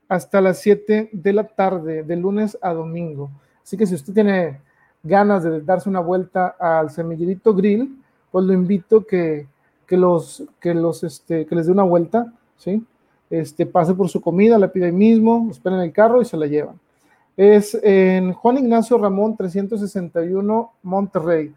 [0.08, 3.30] hasta las 7 de la tarde, de lunes a domingo.
[3.64, 4.60] Así que si usted tiene
[5.04, 7.96] ganas de darse una vuelta al semillerito grill,
[8.32, 9.48] pues lo invito que,
[9.86, 12.84] que los, que los, este, que les dé una vuelta, ¿sí?
[13.30, 16.38] Este, pase por su comida, la pide ahí mismo, espera en el carro y se
[16.38, 16.80] la llevan.
[17.38, 21.54] Es en Juan Ignacio Ramón 361 Monterrey.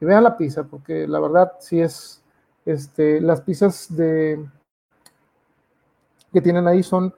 [0.00, 2.22] Y vean la pizza, porque la verdad sí es,
[2.64, 4.44] este, las pizzas de,
[6.32, 7.14] que tienen ahí son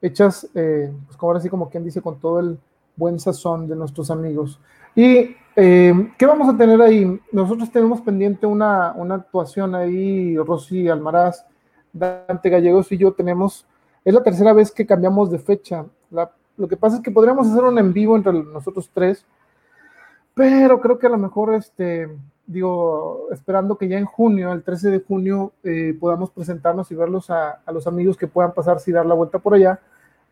[0.00, 2.58] hechas, eh, pues como ahora sí como quien dice, con todo el
[2.96, 4.60] buen sazón de nuestros amigos.
[4.94, 7.20] ¿Y eh, qué vamos a tener ahí?
[7.32, 11.44] Nosotros tenemos pendiente una, una actuación ahí, Rosy Almaraz,
[11.94, 13.64] Dante Gallegos y yo tenemos,
[14.04, 15.86] es la tercera vez que cambiamos de fecha.
[16.56, 19.24] lo que pasa es que podríamos hacer un en vivo entre nosotros tres,
[20.34, 22.08] pero creo que a lo mejor, este,
[22.46, 27.30] digo, esperando que ya en junio, el 13 de junio, eh, podamos presentarnos y verlos
[27.30, 29.78] a, los amigos que puedan pasarse y dar la vuelta por allá,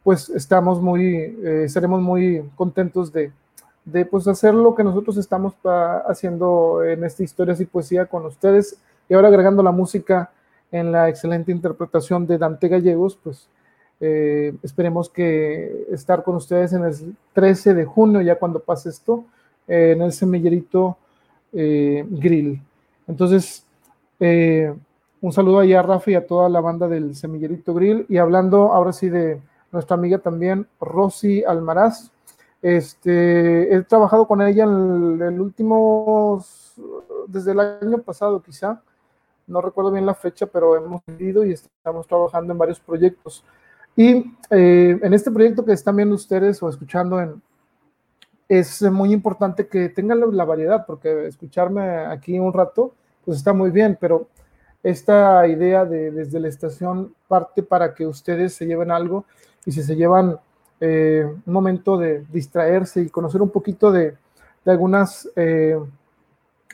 [0.03, 3.33] pues estamos muy, eh, estaremos muy contentos de,
[3.85, 5.55] de pues hacer lo que nosotros estamos
[6.09, 10.31] haciendo en esta historia y poesía con ustedes y ahora agregando la música
[10.72, 13.48] en la excelente interpretación de Dante Gallegos, pues
[14.00, 19.24] eh, esperemos que estar con ustedes en el 13 de junio, ya cuando pase esto,
[19.68, 20.96] eh, en el semillerito
[21.52, 22.62] Grill.
[23.06, 23.64] Entonces,
[25.22, 28.06] un saludo ahí a Rafa y a toda la banda del Semillerito Grill.
[28.08, 32.11] Y hablando ahora sí de nuestra amiga también, Rosy Almaraz.
[32.61, 36.44] Este, he trabajado con ella en el, último,
[37.28, 38.82] desde el año pasado quizá,
[39.46, 43.44] no recuerdo bien la fecha, pero hemos ido y estamos trabajando en varios proyectos.
[43.96, 47.42] Y eh, en este proyecto que están viendo ustedes o escuchando, en,
[48.48, 53.70] es muy importante que tengan la variedad, porque escucharme aquí un rato, pues está muy
[53.70, 54.28] bien, pero
[54.83, 59.24] esta idea de desde la estación parte para que ustedes se lleven algo
[59.64, 60.38] y si se llevan
[60.81, 64.16] eh, un momento de distraerse y conocer un poquito de,
[64.66, 65.78] algunas eh,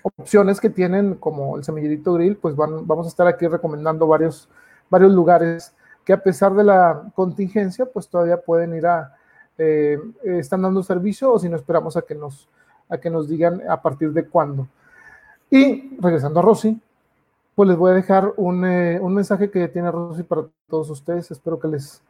[0.03, 4.49] opciones que tienen, como el semillerito grill, pues van, vamos a estar aquí recomendando varios,
[4.91, 9.15] varios lugares que a pesar de la contingencia, pues todavía pueden ir a,
[9.59, 12.49] eh, están dando servicio o si no esperamos a que nos,
[12.89, 14.69] a que nos digan a partir de cuándo.
[15.51, 16.81] Y regresando a Rosy,
[17.55, 21.31] pues les voy a dejar un, un mensaje que tiene Rosy para todos ustedes.
[21.31, 22.03] Espero que les,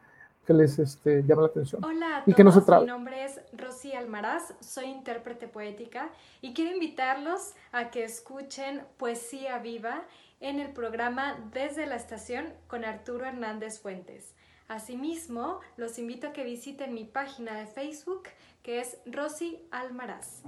[0.49, 1.85] que les este, llame la atención.
[1.85, 6.09] Hola a todos, y que no se mi nombre es Rosy Almaraz, soy intérprete poética
[6.41, 10.01] y quiero invitarlos a que escuchen Poesía Viva
[10.39, 14.33] en el programa Desde la Estación con Arturo Hernández Fuentes.
[14.67, 18.23] Asimismo, los invito a que visiten mi página de Facebook
[18.63, 20.41] que es Rosy Almaraz.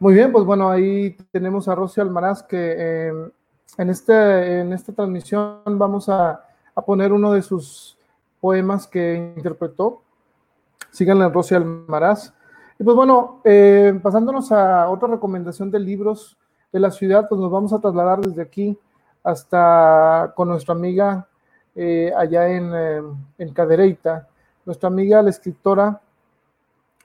[0.00, 3.30] Muy bien, pues bueno, ahí tenemos a Rosy Almaraz que em,
[3.78, 7.96] en, este, en esta transmisión vamos a, a poner uno de sus
[8.44, 10.02] poemas que interpretó.
[10.90, 12.34] Síganle en Rosy Almaraz.
[12.78, 16.36] Y pues bueno, eh, pasándonos a otra recomendación de libros
[16.70, 18.78] de la ciudad, pues nos vamos a trasladar desde aquí
[19.22, 21.26] hasta con nuestra amiga
[21.74, 23.02] eh, allá en, eh,
[23.38, 23.98] en.
[24.66, 26.02] Nuestra amiga, la escritora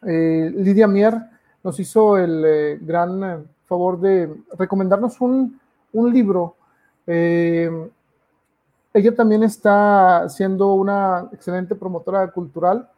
[0.02, 1.22] Lidia Mier,
[1.64, 5.58] nos hizo el gran favor de recomendarnos un,
[5.94, 6.58] un libro
[8.94, 12.90] ella también está siendo una excelente promotora cultural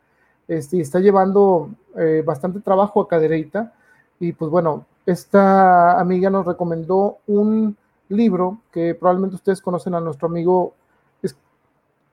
[0.48, 3.74] este, y está llevando eh, bastante trabajo a Cadereyta.
[4.20, 7.76] Y pues bueno, esta amiga nos recomendó un
[8.10, 10.74] libro que probablemente ustedes conocen a nuestro amigo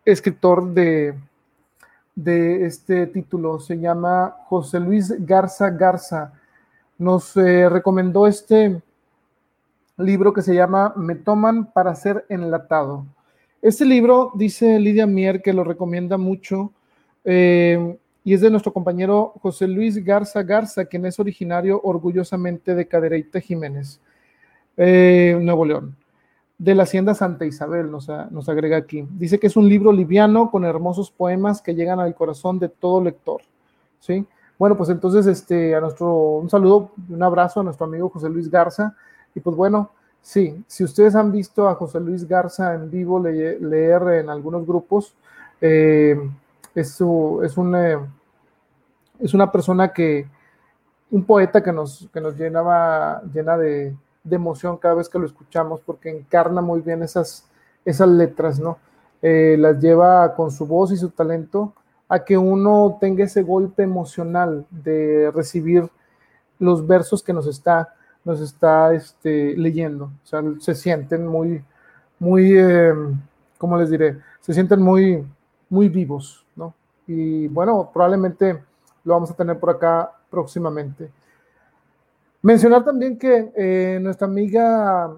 [0.04, 1.14] escritor de,
[2.14, 3.60] de este título.
[3.60, 6.32] Se llama José Luis Garza Garza.
[6.96, 8.82] Nos eh, recomendó este
[9.98, 13.04] libro que se llama Me toman para ser enlatado.
[13.60, 16.72] Este libro, dice Lidia Mier, que lo recomienda mucho,
[17.24, 22.86] eh, y es de nuestro compañero José Luis Garza Garza, quien es originario orgullosamente de
[22.86, 24.00] Cadereyta Jiménez,
[24.76, 25.96] eh, Nuevo León,
[26.56, 29.04] de la Hacienda Santa Isabel, nos, nos agrega aquí.
[29.10, 33.02] Dice que es un libro liviano con hermosos poemas que llegan al corazón de todo
[33.02, 33.42] lector.
[33.98, 34.24] ¿sí?
[34.56, 38.48] Bueno, pues entonces este, a nuestro, un saludo, un abrazo a nuestro amigo José Luis
[38.48, 38.94] Garza,
[39.34, 39.90] y pues bueno,
[40.22, 45.14] Sí, si ustedes han visto a José Luis Garza en vivo leer en algunos grupos,
[45.60, 46.18] eh,
[46.74, 47.98] es, una, eh,
[49.20, 50.26] es una persona que,
[51.10, 53.94] un poeta que nos, que nos llenaba, llena de,
[54.30, 57.46] emoción cada vez que lo escuchamos, porque encarna muy bien esas,
[57.86, 58.76] esas letras, ¿no?
[59.22, 61.72] Eh, las lleva con su voz y su talento
[62.08, 65.88] a que uno tenga ese golpe emocional de recibir
[66.58, 70.06] los versos que nos está nos está este, leyendo.
[70.06, 71.62] O sea, se sienten muy,
[72.18, 72.92] muy, eh,
[73.56, 74.18] ¿cómo les diré?
[74.40, 75.24] Se sienten muy,
[75.68, 76.74] muy vivos, ¿no?
[77.06, 78.62] Y bueno, probablemente
[79.04, 81.10] lo vamos a tener por acá próximamente.
[82.42, 85.10] Mencionar también que eh, nuestra amiga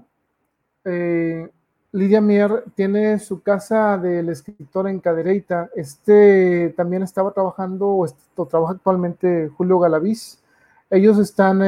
[0.85, 1.51] eh,
[1.93, 5.69] Lidia Mier tiene su casa del escritor en Cadereyta.
[5.75, 10.41] Este también estaba trabajando o, trabaja actualmente Julio Galaviz
[10.91, 11.63] ellos están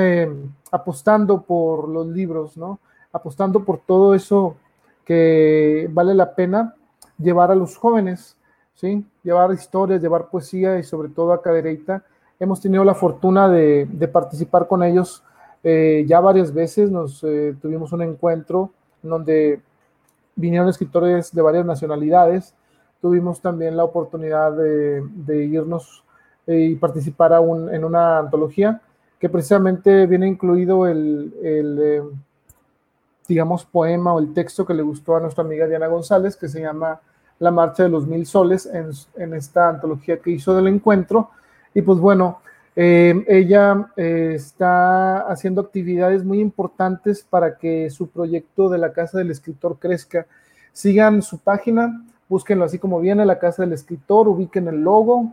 [0.72, 2.80] apostando por los libros, ¿no?
[3.12, 4.56] Apostando por todo eso
[5.04, 6.74] que vale la pena
[7.18, 8.36] llevar a los jóvenes,
[8.74, 9.04] ¿sí?
[9.22, 12.02] Llevar historias, llevar poesía y sobre todo a Cadereyta.
[12.40, 15.22] Hemos tenido la fortuna de, participar con ellos
[15.62, 16.90] eh, ya varias veces.
[16.90, 18.70] Nos eh, tuvimos un encuentro
[19.02, 19.60] donde
[20.34, 22.54] vinieron escritores de varias nacionalidades.
[23.02, 26.02] Tuvimos también la oportunidad de, irnos
[26.46, 28.80] y participar en una antología
[29.22, 32.02] que precisamente viene incluido el, eh,
[33.28, 36.60] digamos, poema o el texto que le gustó a nuestra amiga Diana González, que se
[36.60, 37.00] llama
[37.38, 41.30] La Marcha de los Mil Soles, en, esta antología que hizo del encuentro.
[41.72, 42.40] Y pues bueno,
[42.74, 49.18] eh, ella eh, está haciendo actividades muy importantes para que su proyecto de la Casa
[49.18, 50.26] del Escritor crezca.
[50.72, 55.30] Sigan su página, búsquenlo así como viene, la Casa del Escritor, ubiquen el logo,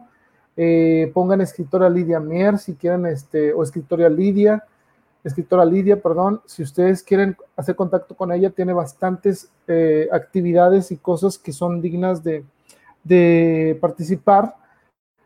[0.61, 4.65] eh, pongan escritora Lidia Mier si quieren, este, o escritora Lidia,
[5.23, 10.97] escritora Lidia, perdón, si ustedes quieren hacer contacto con ella, tiene bastantes eh, actividades y
[10.97, 12.43] cosas que son dignas de,
[13.79, 14.57] participar.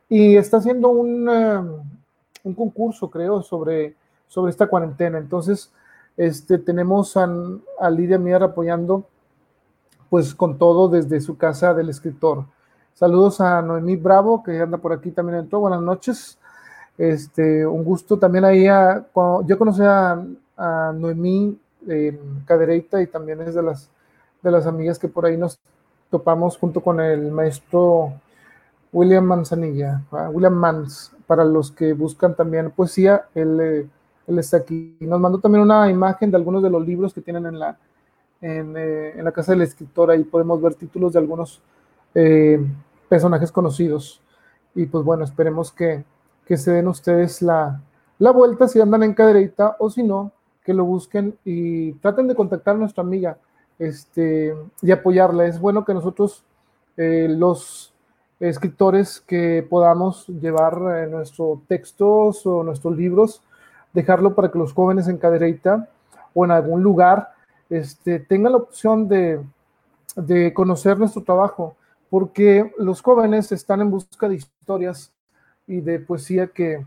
[0.08, 3.96] Y está haciendo un, un concurso, creo, sobre,
[4.28, 5.18] sobre esta cuarentena.
[5.18, 5.74] Entonces,
[6.16, 7.28] este, tenemos a,
[7.80, 9.08] a Lidia Mier apoyando
[10.12, 12.46] pues con todo desde su casa del escritor.
[12.94, 15.60] Saludos a Noemí Bravo, que anda por aquí también entró.
[15.62, 16.38] Buenas noches.
[16.96, 18.66] Este, un gusto también ahí.
[18.66, 20.24] yo conocí a,
[20.94, 23.90] Noemí en Cadereita y también es de las,
[24.44, 25.58] de las amigas que por ahí nos
[26.12, 28.14] topamos junto con el maestro
[28.92, 33.88] William Manzanilla, William Mans, para los que buscan también poesía, él, eh,
[34.28, 34.96] él, está aquí.
[35.00, 37.76] Nos mandó también una imagen de algunos de los libros que tienen en la,
[38.40, 41.60] en, eh, en la casa del escritor, ahí podemos ver títulos de algunos
[42.16, 42.60] eh,
[43.10, 44.22] personajes conocidos.
[44.76, 46.04] Y pues bueno, esperemos que,
[46.46, 47.82] que se den ustedes la,
[48.20, 50.32] la, vuelta si andan en cadereita o si no,
[50.64, 53.38] que lo busquen y traten de contactar a nuestra amiga
[53.78, 55.46] este, y apoyarla.
[55.46, 56.44] Es bueno que nosotros,
[56.98, 57.94] eh, los
[58.40, 63.42] escritores, que podamos llevar eh, nuestros textos o nuestros libros,
[63.94, 65.88] dejarlo para que los jóvenes en cadereita
[66.34, 67.34] o en algún lugar
[67.70, 69.40] este, tengan la opción de,
[70.16, 71.76] de conocer nuestro trabajo
[72.14, 75.12] porque los jóvenes están en busca de historias
[75.66, 76.86] y de poesía que,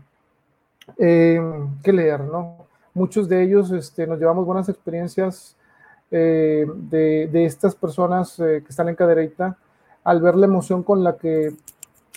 [0.97, 1.41] eh,
[1.83, 2.65] que leer, ¿no?
[2.93, 5.57] Muchos de ellos este, nos llevamos buenas experiencias
[6.11, 9.57] eh, de, de, estas personas eh, que están en cadereita
[10.05, 11.53] al ver la emoción con la que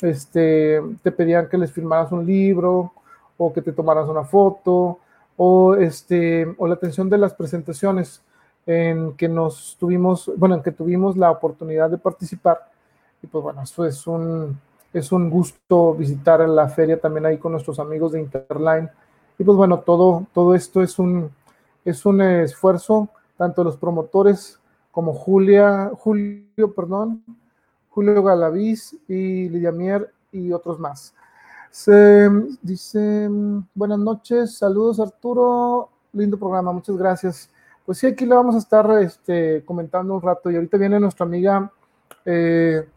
[0.03, 2.93] este, te pedían que les firmaras un libro
[3.37, 5.01] o que te tomaras una foto
[5.37, 8.23] o, este, o la atención de las presentaciones
[8.67, 12.70] en que nos tuvimos, bueno, en que tuvimos la oportunidad de participar
[13.23, 14.59] y pues bueno, eso es un,
[14.93, 18.91] es un gusto visitar la feria también ahí con nuestros amigos de Interline.
[19.39, 21.31] Y pues bueno, todo, todo esto es un,
[21.85, 24.59] es un esfuerzo, tanto los promotores
[24.91, 27.23] como Julia, Julio, perdón,
[27.91, 31.15] Julio Galaviz y Lidia Mier y otros más.
[31.71, 32.29] Se
[32.63, 33.29] dice,
[33.75, 37.49] buenas noches, saludos Arturo, lindo programa, muchas gracias.
[37.87, 41.25] Pues sí, aquí le vamos a estar este, comentando un rato y ahorita viene nuestra
[41.25, 41.71] amiga
[42.25, 42.89] eh,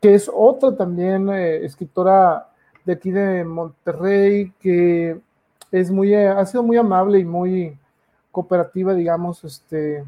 [0.00, 2.48] que es otra también eh, escritora
[2.84, 5.20] de aquí de Monterrey, que
[5.70, 7.76] es muy, eh, ha sido muy amable y muy
[8.30, 10.04] cooperativa, digamos, este,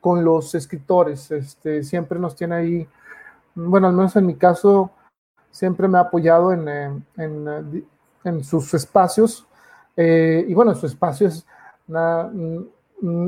[0.00, 1.30] con los escritores.
[1.30, 2.88] Este, siempre nos tiene ahí,
[3.54, 4.90] bueno, al menos en mi caso,
[5.50, 7.84] siempre me ha apoyado en, eh, en,
[8.24, 9.46] en sus espacios.
[9.96, 11.46] y bueno, su espacio es,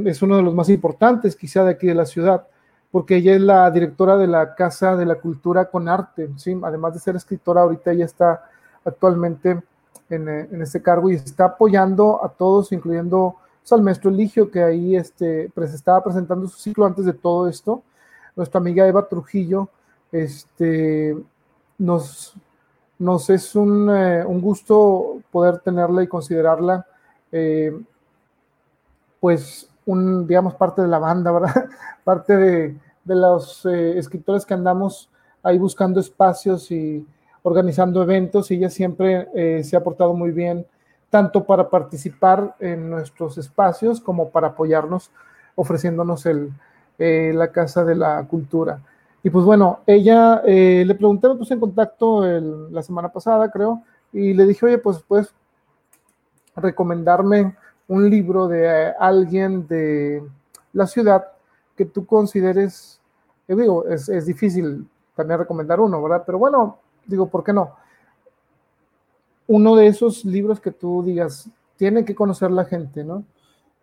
[0.06, 2.46] es uno de los más importantes quizá de aquí de la ciudad
[2.92, 6.56] porque ella es la directora de la Casa de la Cultura con Arte, ¿sí?
[6.62, 8.44] además de ser escritora, ahorita ella está
[8.84, 9.62] actualmente
[10.10, 14.50] en, eh, en este cargo y está apoyando a todos, incluyendo pues, al maestro Eligio,
[14.50, 17.82] que ahí este, pues, estaba presentando su ciclo antes de todo esto.
[18.36, 19.70] Nuestra amiga Eva Trujillo,
[20.12, 21.16] este,
[21.78, 22.34] nos,
[22.98, 26.86] nos es un, eh, un gusto poder tenerla y considerarla,
[27.32, 27.74] eh,
[29.18, 31.66] pues un, digamos, parte de la banda, ¿verdad?
[32.04, 35.08] Parte de, de los eh, escritores que andamos
[35.42, 37.04] ahí buscando espacios y
[37.42, 40.64] organizando eventos y ella siempre eh, se ha portado muy bien,
[41.10, 45.10] tanto para participar en nuestros espacios como para apoyarnos,
[45.56, 46.50] ofreciéndonos el,
[46.98, 48.80] eh, la Casa de la Cultura.
[49.24, 54.34] Y pues bueno, ella le pregunté, me puse en contacto la semana pasada, creo, y
[54.34, 55.32] le dije, oye, pues puedes
[56.56, 57.54] recomendarme
[57.92, 60.22] un libro de alguien de
[60.72, 61.26] la ciudad
[61.76, 62.98] que tú consideres,
[63.46, 66.22] yo digo, es, es difícil también recomendar uno, ¿verdad?
[66.24, 67.76] Pero bueno, digo, ¿por qué no?
[69.46, 73.24] Uno de esos libros que tú digas, tiene que conocer la gente, ¿no?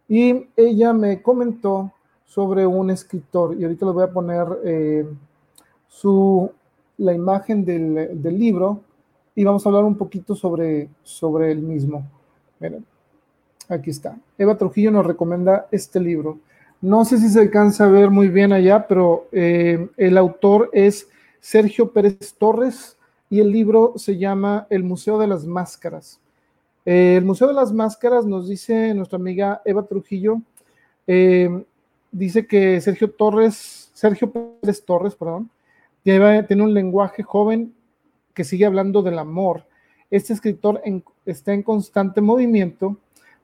[0.07, 1.91] Y ella me comentó
[2.25, 5.07] sobre un escritor, y ahorita les voy a poner eh,
[5.87, 6.51] su,
[6.97, 8.81] la imagen del, del, libro
[9.35, 12.03] y vamos a hablar un poquito sobre, sobre el mismo.
[12.59, 12.85] Miren.
[13.69, 14.17] Aquí está.
[14.39, 16.39] Eva Trujillo nos recomienda este libro.
[16.81, 21.07] No sé si se alcanza a ver muy bien allá, pero eh, el autor es
[21.39, 22.97] Sergio Pérez Torres
[23.29, 26.19] y el libro se llama El Museo de las Máscaras.
[26.83, 30.41] Eh, el Museo de las Máscaras nos dice nuestra amiga Eva Trujillo,
[31.05, 31.63] eh,
[32.11, 35.51] dice que Sergio Torres, Sergio Pérez Torres, perdón,
[36.01, 37.75] tiene un lenguaje joven
[38.33, 39.65] que sigue hablando del amor.
[40.09, 40.81] Este escritor
[41.25, 42.97] está en constante movimiento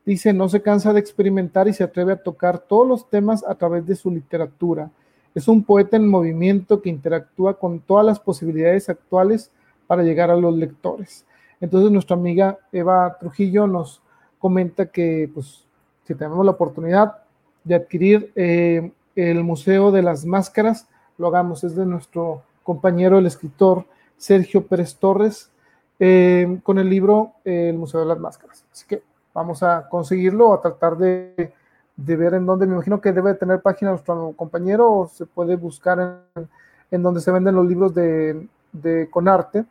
[0.05, 3.55] Dice, no se cansa de experimentar y se atreve a tocar todos los temas a
[3.55, 4.91] través de su literatura.
[5.33, 9.51] Es un poeta en movimiento que interactúa con todas las posibilidades actuales
[9.87, 11.25] para llegar a los lectores.
[11.59, 14.01] Entonces nuestra amiga Eva Trujillo nos
[14.37, 15.65] comenta que pues
[16.03, 17.23] si tenemos la oportunidad
[17.63, 20.87] de adquirir eh, el Museo de las Máscaras,
[21.17, 21.63] lo hagamos.
[21.63, 23.85] Es de nuestro compañero, el escritor
[24.17, 25.51] Sergio Pérez Torres,
[25.99, 28.65] eh, con el libro El Museo de las Máscaras.
[28.71, 29.01] Así que
[29.35, 31.53] vamos a conseguirlo, a tratar de,
[31.97, 36.23] ver en dónde, me imagino que debe tener página nuestro compañero o se puede buscar
[36.35, 36.49] en,
[36.89, 39.65] en donde se venden los libros de, de Conarte.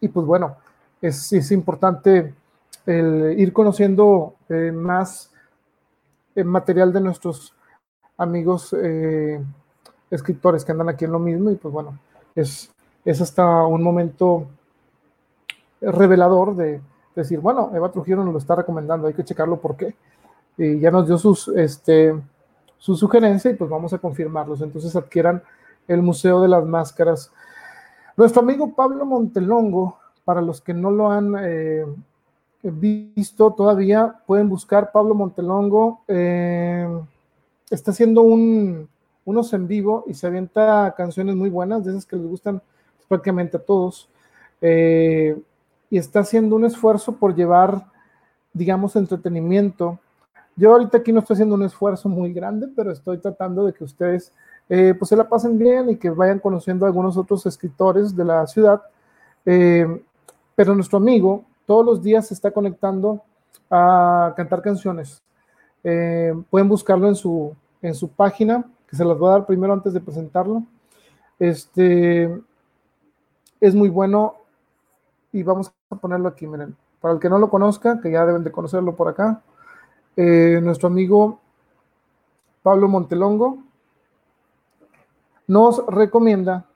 [0.00, 0.56] Y pues bueno,
[1.02, 2.34] es, es importante
[2.86, 5.30] el ir conociendo eh, más
[6.34, 7.54] eh, material de nuestros
[8.16, 9.44] amigos eh,
[10.10, 11.98] escritores que andan aquí en lo mismo y pues bueno,
[12.34, 12.72] es,
[13.04, 14.46] es hasta un momento
[15.82, 16.80] revelador de
[17.22, 19.94] decir, bueno, Eva Trujillo nos lo está recomendando, hay que checarlo por qué.
[20.56, 22.14] Y ya nos dio sus, este,
[22.78, 24.60] su sugerencia y pues vamos a confirmarlos.
[24.60, 25.42] Entonces adquieran
[25.86, 27.32] el Museo de las Máscaras.
[28.16, 31.84] Nuestro amigo Pablo Montelongo, para los que no lo han eh,
[32.62, 36.02] visto todavía, pueden buscar Pablo Montelongo.
[36.08, 36.88] Eh,
[37.70, 38.88] está haciendo un,
[39.24, 42.62] unos en vivo y se avienta canciones muy buenas, de esas que les gustan
[43.08, 44.08] prácticamente a todos.
[44.60, 45.40] Eh,
[45.90, 47.86] y está haciendo un esfuerzo por llevar,
[48.52, 49.98] digamos, entretenimiento.
[50.56, 53.84] Yo ahorita aquí no estoy haciendo un esfuerzo muy grande, pero estoy tratando de que
[53.84, 54.32] ustedes
[54.68, 58.24] eh, pues se la pasen bien y que vayan conociendo a algunos otros escritores de
[58.24, 58.82] la ciudad.
[59.46, 60.02] Eh,
[60.54, 63.22] pero nuestro amigo todos los días se está conectando
[63.70, 65.22] a cantar canciones.
[65.84, 69.72] Eh, pueden buscarlo en su, en su página, que se las voy a dar primero
[69.72, 70.64] antes de presentarlo.
[71.38, 72.36] Este
[73.60, 74.37] es muy bueno
[75.32, 76.76] y vamos a ponerlo aquí, miren.
[77.00, 79.42] Para el que no lo conozca, que ya deben de conocerlo por acá,
[80.16, 81.38] nuestro amigo
[82.62, 83.58] Pablo Montelongo
[85.46, 86.66] nos recomienda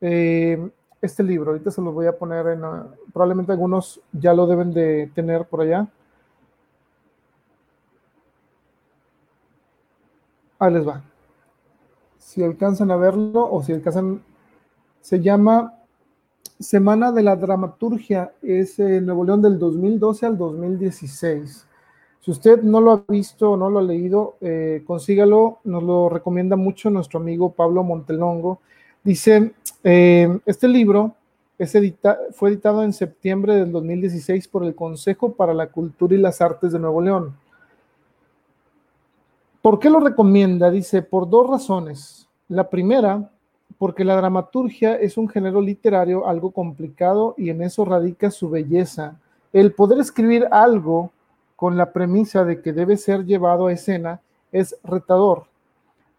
[0.00, 1.52] eh, este libro.
[1.52, 5.46] Ahorita se los voy a poner en, uh, probablemente algunos ya lo deben de tener
[5.46, 5.88] por allá.
[10.58, 11.02] Ahí les va.
[12.18, 14.22] Si alcanzan a verlo o si alcanzan,
[15.00, 15.77] se llama
[16.58, 21.66] Semana de la Dramaturgia, es Nuevo León del 2012 al 2016.
[22.20, 26.08] Si usted no lo ha visto o no lo ha leído, eh, consígalo, nos lo
[26.08, 28.60] recomienda mucho nuestro amigo Pablo Montelongo.
[29.02, 29.52] Dice,
[29.84, 31.14] eh, este libro
[32.32, 36.72] fue editado en septiembre del 2016 por el Consejo para la Cultura y las Artes
[36.72, 37.34] de Nuevo León.
[39.62, 40.70] ¿Por qué lo recomienda?
[40.70, 42.28] Dice, por dos razones.
[42.48, 43.30] La primera,
[43.78, 49.16] porque la dramaturgia es un género literario algo complicado y en eso radica su belleza.
[49.52, 51.12] El poder escribir algo
[51.54, 54.20] con la premisa de que debe ser llevado a escena
[54.50, 55.44] es retador.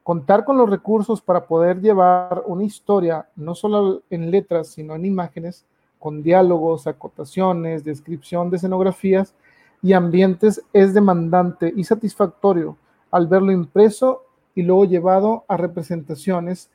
[0.04, 5.06] Contar con los recursos para poder llevar una historia, no solo en letras, sino en
[5.06, 5.66] imágenes,
[6.00, 9.34] con diálogos, acotaciones, descripción de escenografías
[9.82, 12.78] y ambientes, es demandante y satisfactorio
[13.12, 14.24] al verlo impreso
[14.56, 16.70] y luego llevado a representaciones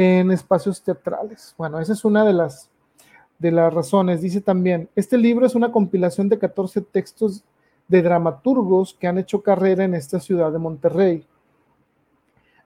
[0.00, 1.56] en espacios teatrales.
[1.58, 2.70] Bueno, esa es una de las,
[3.40, 4.22] de las razones.
[4.22, 7.42] Dice también, este libro es una compilación de 14 textos
[7.88, 11.26] de dramaturgos que han hecho carrera en esta ciudad de Monterrey.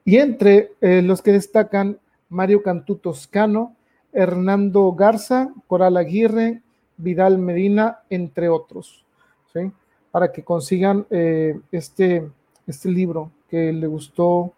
[0.04, 3.76] Y entre eh, los que destacan Mario Cantú Toscano,
[4.12, 6.60] Hernando Garza, Coral Aguirre,
[6.98, 9.06] Vidal Medina, entre otros,
[9.54, 9.72] ¿sí?
[10.10, 12.28] para que consigan eh, este,
[12.66, 14.52] este libro que le gustó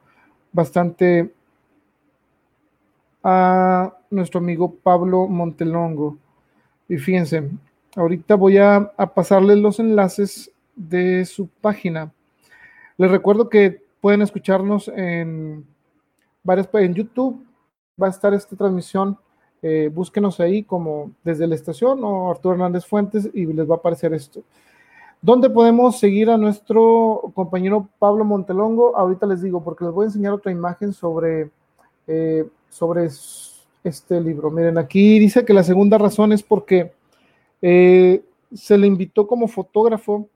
[0.52, 1.32] bastante
[3.24, 6.18] a nuestro amigo Pablo Montelongo.
[6.88, 7.50] Y fíjense,
[7.96, 12.12] ahorita voy a, pasarles los enlaces de su página.
[12.98, 15.66] Les recuerdo que pueden escucharnos en
[16.42, 17.44] varias en YouTube.
[18.00, 19.18] Va a estar esta transmisión.
[19.62, 23.78] Eh, búsquenos ahí como desde la estación o Arturo Hernández Fuentes y les va a
[23.78, 24.42] aparecer esto.
[25.22, 28.94] ¿Dónde podemos seguir a nuestro compañero Pablo Montelongo?
[28.94, 31.50] Ahorita les digo, porque les voy a enseñar otra imagen sobre,
[32.06, 33.08] eh, sobre
[33.84, 34.50] este libro.
[34.50, 36.92] Miren, aquí dice que la segunda razón es porque
[37.62, 40.28] eh, se le invitó como fotógrafo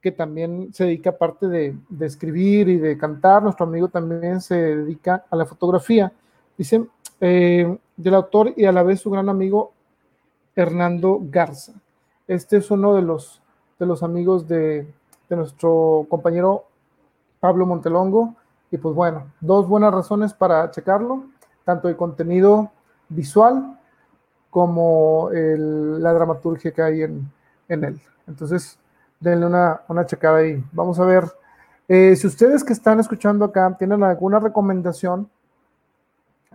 [0.00, 5.24] que también se dedica aparte de, escribir y de cantar, nuestro amigo también se dedica
[5.28, 6.12] a la fotografía.
[6.56, 6.86] Dice,
[7.20, 9.72] eh, del autor y a la vez su gran amigo
[10.54, 11.72] Hernando Garza.
[12.28, 13.42] Este es uno de los,
[13.78, 14.86] de los amigos de,
[15.28, 16.64] de nuestro compañero
[17.40, 18.36] Pablo Montelongo.
[18.70, 21.24] Y pues bueno, dos buenas razones para checarlo,
[21.64, 22.70] tanto el contenido
[23.08, 23.78] visual
[24.50, 27.30] como la dramaturgia que hay en,
[27.68, 28.00] en él.
[28.26, 28.78] Entonces,
[29.18, 30.62] denle una, una checada ahí.
[30.72, 31.24] Vamos a ver.
[31.88, 35.28] Eh, si ustedes que están escuchando acá tienen alguna recomendación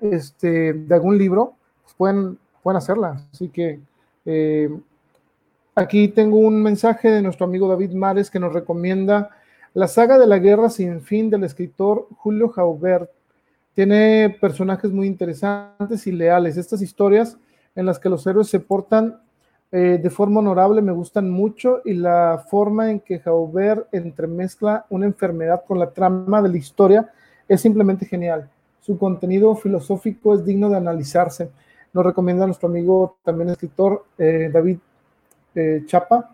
[0.02, 1.54] este, de algún libro,
[1.84, 3.22] pues pueden, pueden hacerla.
[3.32, 3.80] Así que
[4.26, 4.70] eh,
[5.76, 9.30] aquí tengo un mensaje de nuestro amigo David Mares que nos recomienda
[9.74, 13.12] la saga de la guerra sin fin del escritor Julio Jaubert.
[13.78, 16.58] Tiene personajes muy interesantes y leales.
[16.58, 17.38] Estas historias
[17.76, 19.22] en las que los héroes se portan
[19.72, 25.06] eh, de forma honorable me gustan mucho y la forma en que Jaubert entremezcla una
[25.06, 27.12] enfermedad con la trama de la historia
[27.48, 28.50] es simplemente genial.
[28.82, 31.52] Su contenido filosófico es digno de analizarse.
[31.94, 34.80] Nos recomienda nuestro amigo también escritor eh, David
[35.54, 36.32] eh, Chapa.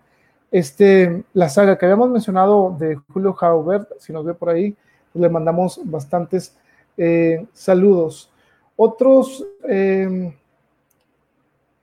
[0.50, 4.74] Este, la saga que habíamos mencionado de Julio Jaubert, si nos ve por ahí,
[5.14, 6.56] le mandamos bastantes
[6.98, 8.30] eh, saludos.
[8.76, 9.46] Otros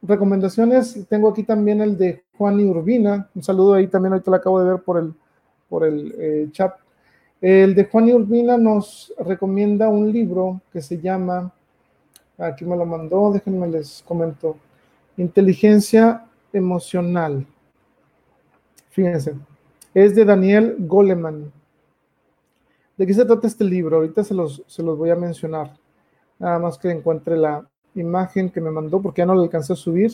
[0.02, 3.28] recomendaciones, tengo aquí también el de Juan y Urbina.
[3.34, 5.14] Un saludo ahí también, ahorita lo acabo de ver por el,
[5.68, 6.74] por el chat.
[7.40, 11.50] El de Juan y Urbina nos recomienda un libro que se llama,
[12.36, 14.56] aquí me lo mandó, déjenme les comento,
[15.16, 17.46] Inteligencia Emocional.
[18.90, 19.34] Fíjense,
[19.94, 21.50] es de Daniel Goleman.
[23.00, 23.96] ¿De qué se trata este libro?
[23.96, 25.72] Ahorita se los, se los voy a mencionar.
[26.38, 29.76] Nada más que encuentre la imagen que me mandó porque ya no la alcancé a
[29.76, 30.12] subir.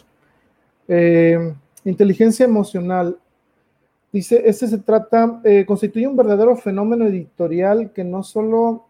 [0.87, 1.53] Eh,
[1.85, 3.19] inteligencia emocional
[4.13, 8.87] Dice, este se trata, eh, constituye un verdadero fenómeno editorial que no solo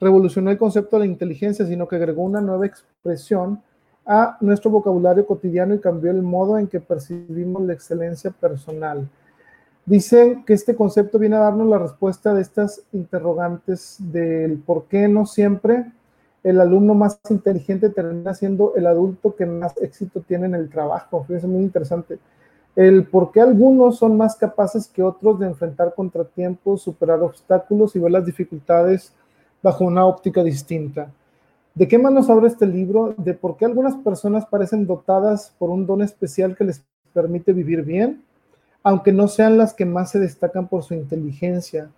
[0.00, 3.62] revolucionó el concepto de la inteligencia, sino que agregó una nueva expresión
[4.04, 9.08] a nuestro vocabulario cotidiano y cambió el modo en que percibimos la excelencia personal.
[9.84, 15.08] Dicen que este concepto viene a darnos la respuesta de estas interrogantes del por qué
[15.08, 15.86] no siempre
[16.44, 21.24] el alumno más inteligente termina siendo el adulto que más éxito tiene en el trabajo.
[21.28, 22.18] Es muy interesante
[22.74, 27.98] el por qué algunos son más capaces que otros de enfrentar contratiempos, superar obstáculos y
[27.98, 29.12] ver las dificultades
[29.62, 31.10] bajo una óptica distinta.
[31.74, 33.14] ¿De qué más nos este libro?
[33.16, 37.82] De por qué algunas personas parecen dotadas por un don especial que les permite vivir
[37.82, 38.22] bien,
[38.82, 41.90] aunque no sean las que más se destacan por su inteligencia.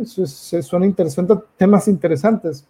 [0.00, 2.66] eso son interesantes, temas interesantes.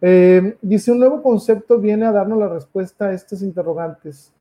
[0.00, 4.32] Eh, dice, un nuevo concepto viene a darnos la respuesta a estos interrogantes.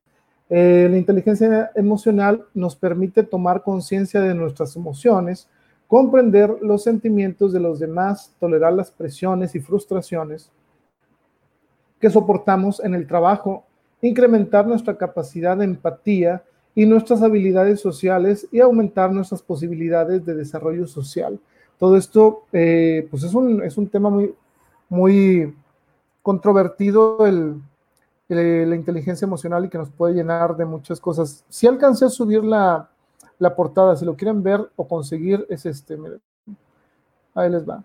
[0.49, 5.49] Eh, la inteligencia emocional nos permite tomar conciencia de nuestras emociones,
[5.87, 10.51] comprender los sentimientos de los demás, tolerar las presiones y frustraciones
[11.99, 13.65] que soportamos en el trabajo,
[14.01, 16.43] incrementar nuestra capacidad de empatía
[16.78, 21.39] y nuestras habilidades sociales y aumentar nuestras posibilidades de desarrollo social.
[21.80, 24.36] Todo esto, eh, pues es un, es un tema muy,
[24.88, 25.55] muy
[26.21, 27.59] controvertido, el,
[28.28, 31.43] la inteligencia emocional y que nos puede llenar de muchas cosas.
[31.49, 32.88] Si alcancé a subir la,
[33.55, 36.21] portada, si lo quieren ver o conseguir, es este, miren.
[37.34, 37.84] Ahí les va.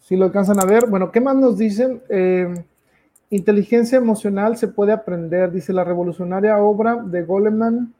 [0.00, 2.02] Si lo alcanzan a ver, bueno, ¿qué más nos dicen?
[2.08, 2.64] Eh,
[3.32, 7.94] inteligencia emocional se puede aprender, dice la revolucionaria obra de Goleman,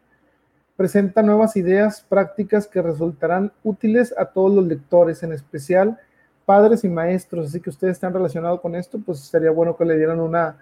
[0.76, 5.98] presenta nuevas ideas prácticas que resultarán útiles a todos los lectores, en especial
[6.44, 9.96] padres y maestros, así que ustedes están relacionados con esto, pues sería bueno que le
[9.96, 10.58] dieran una,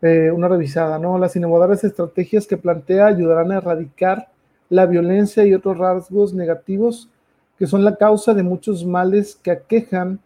[0.00, 1.16] eh, una revisada, ¿no?
[1.16, 4.30] Las innovadoras estrategias que plantea ayudarán a erradicar
[4.68, 7.08] la violencia y otros rasgos negativos
[7.56, 10.18] que son la causa de muchos males que aquejan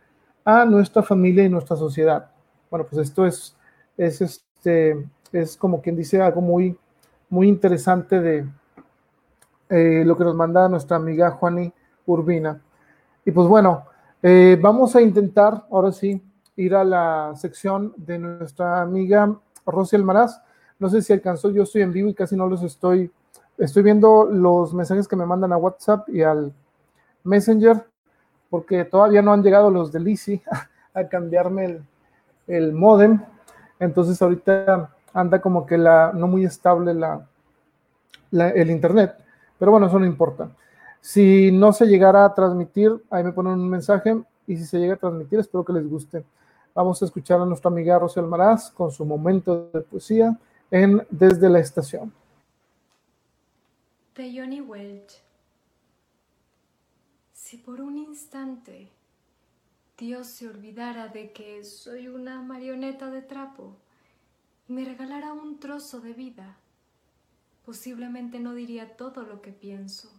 [0.46, 2.30] a nuestra familia y nuestra sociedad.
[2.70, 3.55] Bueno, pues esto es,
[3.96, 6.76] es, este, es como quien dice algo muy,
[7.28, 8.46] muy interesante de
[9.68, 11.72] eh, lo que nos manda nuestra amiga Juani
[12.06, 12.60] Urbina.
[13.24, 13.84] Y pues bueno,
[14.22, 16.22] eh, vamos a intentar ahora sí
[16.56, 19.36] ir a la sección de nuestra amiga
[19.66, 20.40] Rosy Almaraz.
[20.78, 23.10] No sé si alcanzó, yo estoy en vivo y casi no los estoy.
[23.58, 26.52] Estoy viendo los mensajes que me mandan a WhatsApp y al
[27.24, 27.84] Messenger,
[28.50, 30.42] porque todavía no han llegado los de Lisi
[30.94, 31.84] a, cambiarme el,
[32.46, 33.20] el modem.
[33.78, 37.26] Entonces ahorita anda como que la, no muy estable la,
[38.30, 39.16] el internet.
[39.58, 40.50] Pero bueno, eso no importa.
[41.00, 44.16] Si no se llegara a transmitir, ahí me ponen un mensaje.
[44.46, 46.24] Y si se llega a transmitir, espero que les guste.
[46.74, 50.38] Vamos a escuchar a nuestra amiga Rocío Almaraz con su momento de poesía
[50.70, 52.12] en Desde la Estación.
[54.14, 55.22] De Johnny Welch.
[57.32, 58.90] Si por un instante
[59.98, 63.74] Dios se olvidara de que soy una marioneta de trapo
[64.68, 66.58] y me regalara un trozo de vida,
[67.64, 70.10] posiblemente no diría todo lo que pienso,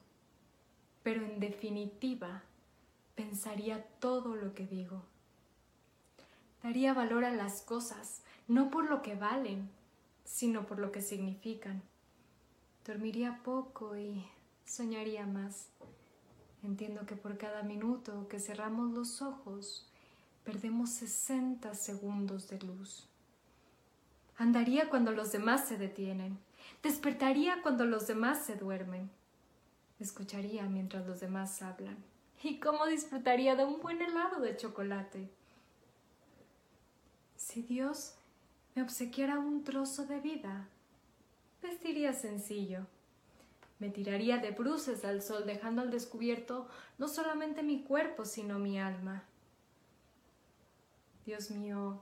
[1.03, 2.41] pero en definitiva
[3.13, 5.03] pensaría todo lo que digo.
[6.63, 9.69] Daría valor a las cosas, no por lo que valen,
[10.25, 11.83] sino por lo que significan.
[12.83, 14.25] Dormiría poco y
[14.65, 15.69] soñaría más.
[16.63, 19.87] Entiendo que por cada minuto que cerramos los ojos,
[20.43, 23.07] perdemos 60 segundos de luz.
[24.37, 26.37] Andaría cuando los demás se detienen.
[26.83, 29.09] Despertaría cuando los demás se duermen.
[29.99, 31.97] Escucharía mientras los demás hablan.
[32.43, 35.29] ¿Y cómo disfrutaría de un buen helado de chocolate?
[37.35, 38.13] Si Dios
[38.75, 40.67] me obsequiara un trozo de vida,
[41.61, 42.85] vestiría sencillo.
[43.79, 46.67] Me tiraría de bruces al sol, dejando al descubierto
[46.97, 49.23] no solamente mi cuerpo, sino mi alma.
[51.25, 52.01] Dios mío,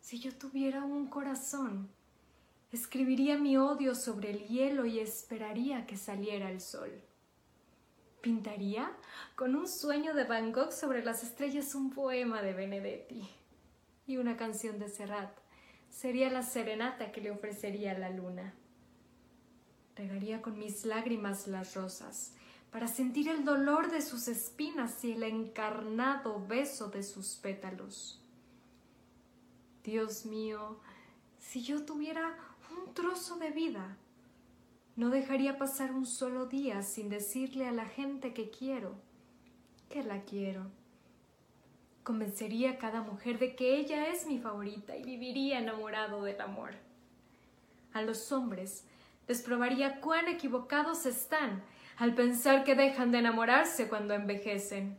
[0.00, 1.88] si yo tuviera un corazón,
[2.72, 6.90] escribiría mi odio sobre el hielo y esperaría que saliera el sol.
[8.20, 8.90] Pintaría
[9.36, 13.28] con un sueño de Van Gogh sobre las estrellas un poema de Benedetti
[14.06, 15.36] y una canción de Serrat.
[15.90, 18.54] Sería la serenata que le ofrecería la luna.
[19.96, 22.32] Regaría con mis lágrimas las rosas
[22.70, 28.18] para sentir el dolor de sus espinas y el encarnado beso de sus pétalos.
[29.84, 30.78] Dios mío,
[31.38, 32.34] si yo tuviera
[32.70, 33.98] un trozo de vida,
[34.96, 38.94] no dejaría pasar un solo día sin decirle a la gente que quiero,
[39.90, 40.66] que la quiero.
[42.04, 46.70] Convencería a cada mujer de que ella es mi favorita y viviría enamorado del amor.
[47.92, 48.84] A los hombres
[49.28, 51.62] les probaría cuán equivocados están
[51.96, 54.98] al pensar que dejan de enamorarse cuando envejecen,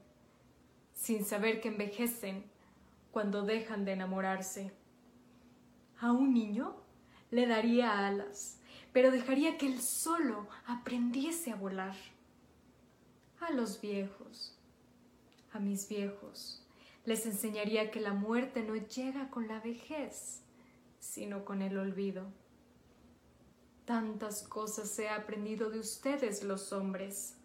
[0.94, 2.46] sin saber que envejecen
[3.12, 4.72] cuando dejan de enamorarse.
[6.00, 6.76] A un niño
[7.32, 8.60] le daría alas,
[8.92, 11.96] pero dejaría que él solo aprendiese a volar.
[13.40, 14.58] A los viejos,
[15.52, 16.66] a mis viejos,
[17.06, 20.42] les enseñaría que la muerte no llega con la vejez,
[21.00, 22.32] sino con el olvido.
[23.86, 27.36] Tantas cosas he aprendido de ustedes los hombres.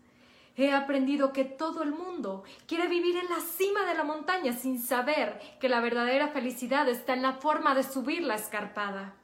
[0.57, 4.80] He aprendido que todo el mundo quiere vivir en la cima de la montaña sin
[4.80, 9.14] saber que la verdadera felicidad está en la forma de subir la escarpada.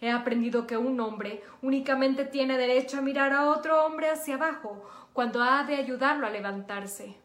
[0.00, 4.82] He aprendido que un hombre únicamente tiene derecho a mirar a otro hombre hacia abajo
[5.12, 7.16] cuando ha de ayudarlo a levantarse.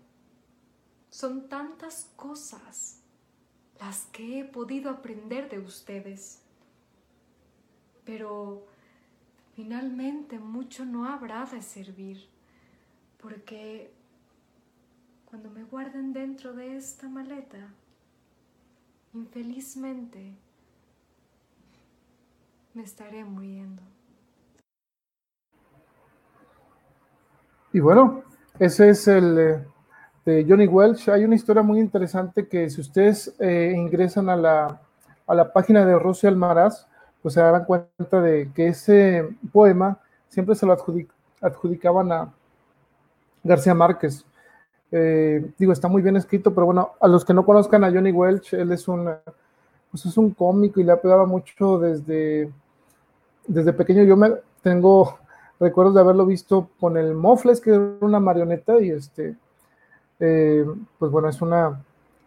[1.10, 3.02] Son tantas cosas
[3.80, 6.44] las que he podido aprender de ustedes.
[8.06, 8.68] Pero
[9.60, 12.30] finalmente mucho no habrá de servir
[13.22, 13.91] porque
[15.26, 17.57] cuando me guarden dentro de esta maleta,
[19.14, 20.34] infelizmente
[22.74, 23.82] me estaré muriendo.
[27.74, 28.24] Y bueno,
[28.60, 29.68] ese es el eh,
[30.24, 31.10] de Johnny Welch.
[31.10, 34.82] Hay una historia muy interesante que si ustedes eh, ingresan a la,
[35.28, 36.88] a la página de Rosy Almaraz,
[37.22, 40.78] pues se darán cuenta de que ese poema siempre se lo
[41.41, 42.34] adjudicaban a,
[43.43, 44.26] García Márquez.
[44.91, 48.11] Eh, digo, está muy bien escrito, pero bueno, a los que no conozcan a Johnny
[48.11, 49.09] Welch, él es un,
[49.91, 52.51] pues es un cómico y le ha pegado mucho desde,
[53.47, 54.03] desde pequeño.
[54.03, 55.20] Yo me tengo
[55.59, 59.36] recuerdos de haberlo visto con el Mofles, que era una marioneta, y este,
[60.20, 60.65] eh,
[60.97, 61.82] pues bueno, es una,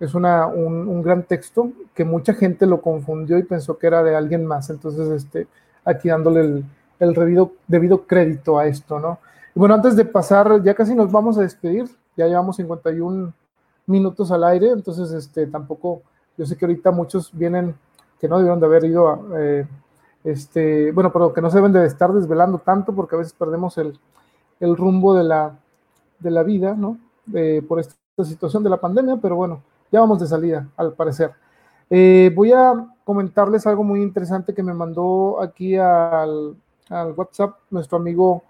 [0.05, 4.17] es una, un, gran texto que mucha gente lo confundió y pensó que era de
[4.17, 4.69] alguien más.
[4.69, 5.47] Entonces, este,
[5.85, 6.65] aquí dándole
[6.99, 9.21] el, debido, debido crédito a esto, ¿no?
[9.55, 11.85] Bueno, antes de pasar, ya casi nos vamos a despedir,
[12.17, 13.33] ya llevamos 51
[13.87, 16.03] minutos al aire, entonces este, tampoco,
[16.37, 17.75] yo sé que ahorita muchos vienen
[18.21, 19.67] que no debieron de haber ido a, eh,
[20.25, 23.79] este, bueno, pero que no se deben de estar desvelando tanto porque a veces perdemos
[23.79, 23.99] el,
[24.59, 25.59] el rumbo de la,
[26.19, 26.99] de la vida, ¿no?
[27.69, 27.95] por esta
[28.25, 31.33] situación de la pandemia, pero bueno, ya vamos de salida, al parecer.
[31.91, 36.57] Eh, voy a comentarles algo muy interesante que me mandó aquí al,
[36.89, 38.43] al WhatsApp nuestro amigo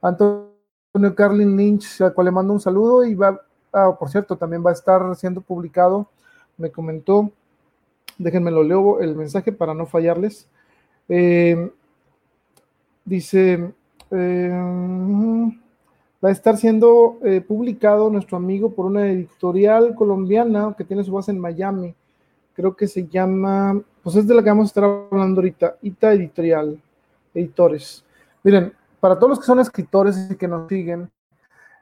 [0.00, 3.40] Antonio Carlin Lynch, al cual le mando un saludo y va,
[3.72, 6.08] ah, por cierto, también va a estar siendo publicado,
[6.56, 7.32] me comentó,
[8.16, 10.48] déjenme lo leo el mensaje para no fallarles.
[11.08, 11.72] Eh,
[13.04, 13.74] dice,
[14.12, 15.60] eh,
[16.24, 21.12] va a estar siendo eh, publicado nuestro amigo por una editorial colombiana que tiene su
[21.12, 21.94] base en Miami.
[22.54, 26.14] Creo que se llama, pues es de la que vamos a estar hablando ahorita, ITA
[26.14, 26.80] Editorial,
[27.34, 28.04] Editores.
[28.42, 31.10] Miren, para todos los que son escritores y que nos siguen,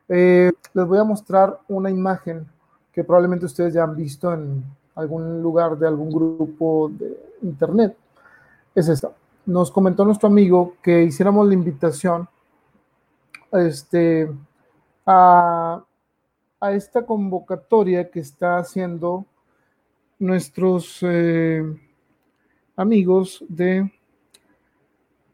[0.09, 2.45] eh, les voy a mostrar una imagen
[2.93, 4.65] que probablemente ustedes ya han visto en
[4.97, 7.97] algún lugar de algún grupo de internet.
[8.75, 9.13] Es esta.
[9.47, 12.29] Nos comentó nuestro amigo que hiciéramos la invitación
[13.53, 14.31] este,
[15.07, 15.85] a,
[16.73, 19.27] esta convocatoria que está haciendo
[20.19, 21.63] nuestros eh,
[22.77, 23.91] amigos de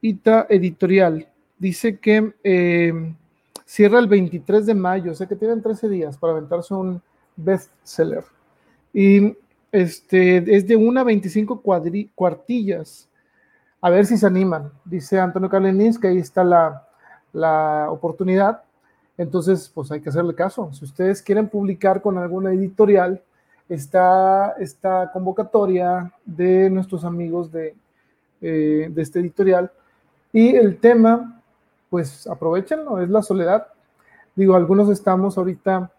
[0.01, 3.15] ITA Editorial dice que eh,
[3.65, 7.03] cierra el 23 de mayo, o sea que tienen 13 días para aventarse un
[7.37, 8.25] bestseller.
[8.95, 9.37] Y
[9.71, 11.61] este, es de una a 25
[12.15, 13.09] cuartillas.
[13.81, 14.73] a ver si se animan.
[14.85, 16.88] Dice Antonio Carlenins que ahí está la,
[17.39, 18.63] la oportunidad.
[19.17, 20.71] Entonces, pues hay que hacerle caso.
[20.73, 23.23] Si ustedes quieren publicar con alguna editorial,
[23.69, 27.75] está esta convocatoria de nuestros amigos de,
[28.41, 29.71] eh, de este editorial.
[30.33, 31.41] Y el tema,
[31.91, 33.69] pues aprovechenlo, es la soledad.
[34.35, 35.91] Digo, algunos estamos ahorita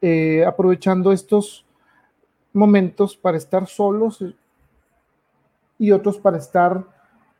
[0.00, 1.64] eh, aprovechando estos
[2.52, 4.24] momentos para estar solos
[5.78, 6.84] y otros para estar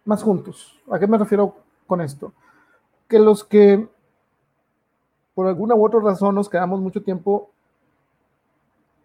[0.04, 0.78] más juntos.
[0.90, 1.54] ¿A qué me refiero
[1.86, 2.32] con esto?
[3.08, 3.88] Que los que
[5.34, 7.50] por alguna u otra razón nos quedamos mucho tiempo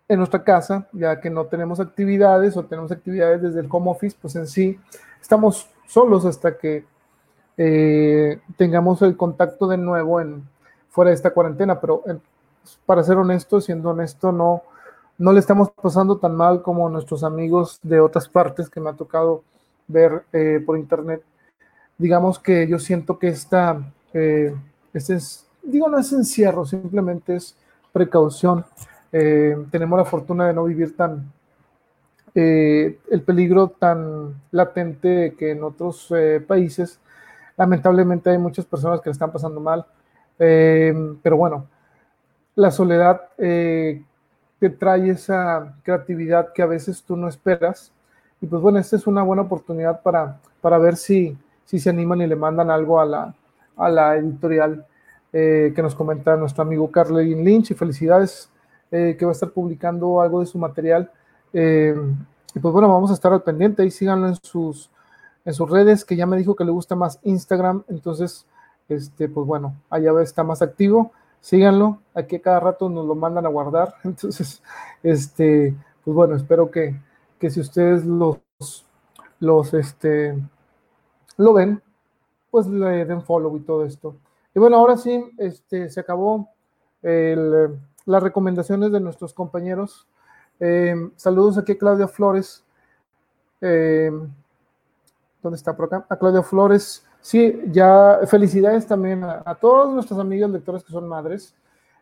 [0.08, 4.18] en nuestra casa, ya que no tenemos actividades o tenemos actividades desde el home office,
[4.22, 4.80] pues en sí
[5.22, 6.86] estamos solos hasta que
[7.58, 10.48] eh, tengamos el contacto de nuevo en,
[10.90, 12.04] fuera de esta cuarentena, pero
[12.86, 14.64] para ser honesto, siendo honesto, no,
[15.18, 18.94] no le estamos pasando tan mal como nuestros amigos de otras partes que me ha
[18.94, 19.44] tocado
[19.88, 21.24] ver eh, por internet.
[22.02, 23.80] Digamos que yo siento que esta,
[24.14, 24.56] eh,
[24.94, 27.56] este es, digo, no es encierro, simplemente es
[27.94, 28.66] precaución.
[29.12, 31.32] Eh, tenemos la fortuna de no vivir tan,
[32.34, 36.12] el peligro tan latente que en otros
[36.48, 37.00] países.
[37.58, 39.86] Lamentablemente hay muchas personas que le están pasando mal,
[40.38, 41.68] pero bueno,
[42.56, 44.04] la soledad eh,
[44.60, 47.92] te trae esa creatividad que a veces tú no esperas.
[48.42, 51.38] Y pues bueno, esta es una buena oportunidad para, para ver si,
[51.72, 53.34] si se animan y le mandan algo a la,
[53.78, 54.86] a la editorial
[55.32, 57.72] eh, que nos comenta nuestro amigo Carlin Lynch.
[57.72, 58.50] Y felicidades
[58.92, 61.10] eh, que va a estar publicando algo de su material.
[61.54, 64.92] y pues bueno, vamos a estar al pendiente y síganlo en sus,
[65.46, 67.84] en sus redes, que ya me dijo que le gusta más Instagram.
[67.88, 68.46] Entonces,
[68.90, 73.50] este, pues bueno, allá está más activo síganlo, aquí cada rato nos lo mandan a
[73.50, 74.64] guardar, entonces,
[75.04, 76.96] este, pues bueno, espero que,
[77.40, 78.38] que si ustedes los,
[79.40, 80.38] los, este,
[81.42, 81.82] lo ven,
[82.50, 84.16] pues le den follow y todo esto.
[84.54, 86.50] Y bueno, ahora sí, este, se acabó
[87.02, 90.08] las recomendaciones de nuestros compañeros.
[90.60, 92.64] Eh, saludos aquí a Claudia Flores.
[93.62, 94.12] Eh,
[95.42, 96.06] ¿Dónde está por acá?
[96.08, 97.04] A Claudia Flores.
[97.22, 101.54] Sí, ya felicidades también a, todos nuestros amigos lectores que son madres,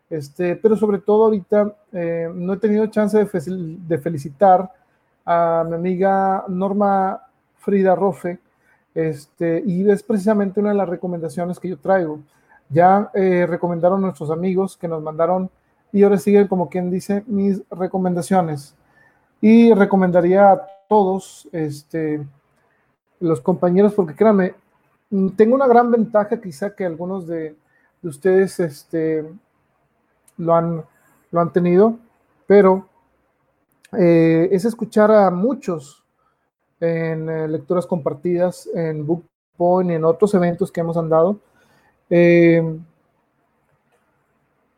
[0.08, 4.72] este, pero sobre todo ahorita eh, no he tenido chance de, felicitar
[5.26, 7.20] a mi amiga Norma
[7.58, 8.38] Frida Rofe,
[9.08, 12.20] este, y es precisamente una de las recomendaciones que yo traigo.
[12.68, 15.50] Ya eh, recomendaron nuestros amigos que nos mandaron,
[15.92, 18.74] y ahora siguen como quien dice mis recomendaciones.
[19.40, 22.24] Y recomendaría a todos, este,
[23.20, 24.54] los compañeros, porque créanme,
[25.36, 27.56] tengo una gran ventaja, quizá que algunos de,
[28.02, 29.24] ustedes este,
[30.36, 30.84] lo, han,
[31.30, 31.98] lo han tenido,
[32.46, 32.86] pero
[33.98, 35.99] eh, es escuchar a muchos
[36.80, 41.38] en eh, lecturas compartidas, en BookPoint y en otros eventos que hemos andado.
[42.08, 42.78] Eh,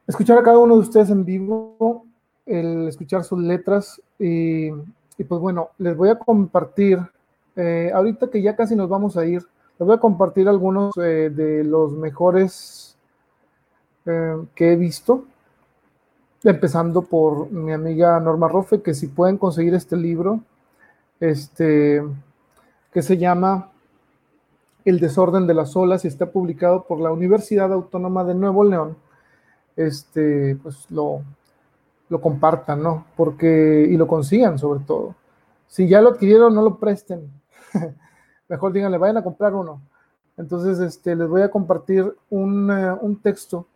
[0.06, 2.04] escuchar a cada uno de ustedes en vivo,
[2.44, 4.66] escuchar sus letras y,
[5.16, 6.98] y pues bueno, les voy a compartir,
[7.94, 9.42] ahorita que ya casi nos vamos a ir,
[9.82, 12.96] les voy a compartir algunos eh, de los mejores
[14.06, 15.24] eh, que he visto.
[16.44, 20.40] Empezando por mi amiga Norma Rofe, que si pueden conseguir este libro,
[21.22, 22.02] este,
[22.92, 23.70] que se llama
[24.84, 28.96] El desorden de las olas y está publicado por la Universidad Autónoma de Nuevo León,
[29.76, 31.22] este, pues lo,
[32.08, 33.06] lo compartan, ¿no?
[33.16, 35.14] Porque, y lo consigan sobre todo.
[35.68, 37.30] Si ya lo adquirieron, no lo presten.
[38.48, 39.80] mejor díganle, vayan a comprar uno.
[40.36, 43.68] Entonces, este, les voy a compartir un, eh, texto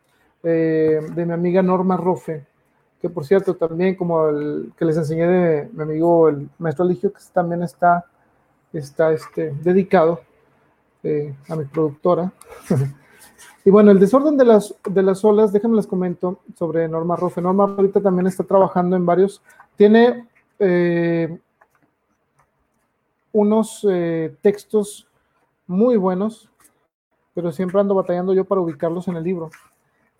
[0.43, 2.45] eh, de mi amiga Norma Rofe,
[3.01, 7.13] que por cierto también como el que les enseñé de mi amigo el maestro Eligio,
[7.13, 8.05] que también está,
[8.73, 10.21] está este, dedicado
[11.03, 12.33] eh, a mi productora.
[13.65, 17.41] y bueno, el desorden de las, de las olas, déjenme les comento sobre Norma Rofe.
[17.41, 19.43] Norma ahorita también está trabajando en varios,
[19.77, 20.27] tiene
[23.37, 25.07] unos eh, textos
[25.67, 26.49] muy buenos,
[27.35, 29.51] pero siempre ando batallando yo para ubicarlos en el libro.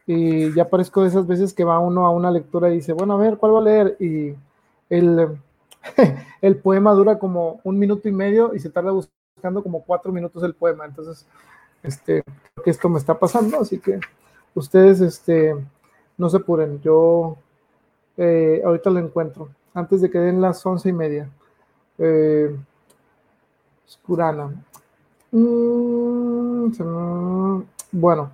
[0.07, 3.15] Y ya parezco de esas veces que va uno a una lectura y dice, bueno,
[3.15, 3.97] a ver, ¿cuál va a leer?
[3.99, 4.35] Y
[4.89, 5.39] el,
[6.41, 10.43] el poema dura como un minuto y medio y se tarda buscando como cuatro minutos
[10.45, 10.85] el poema.
[10.85, 11.27] Entonces,
[11.83, 13.99] este, creo que esto me está pasando, así que
[14.55, 15.57] ustedes este,
[16.17, 16.81] no se apuren.
[16.81, 17.37] Yo
[18.17, 21.29] eh, ahorita lo encuentro, antes de que den las once y media.
[21.99, 22.57] Eh.
[25.33, 26.71] Mm,
[27.93, 28.31] bueno.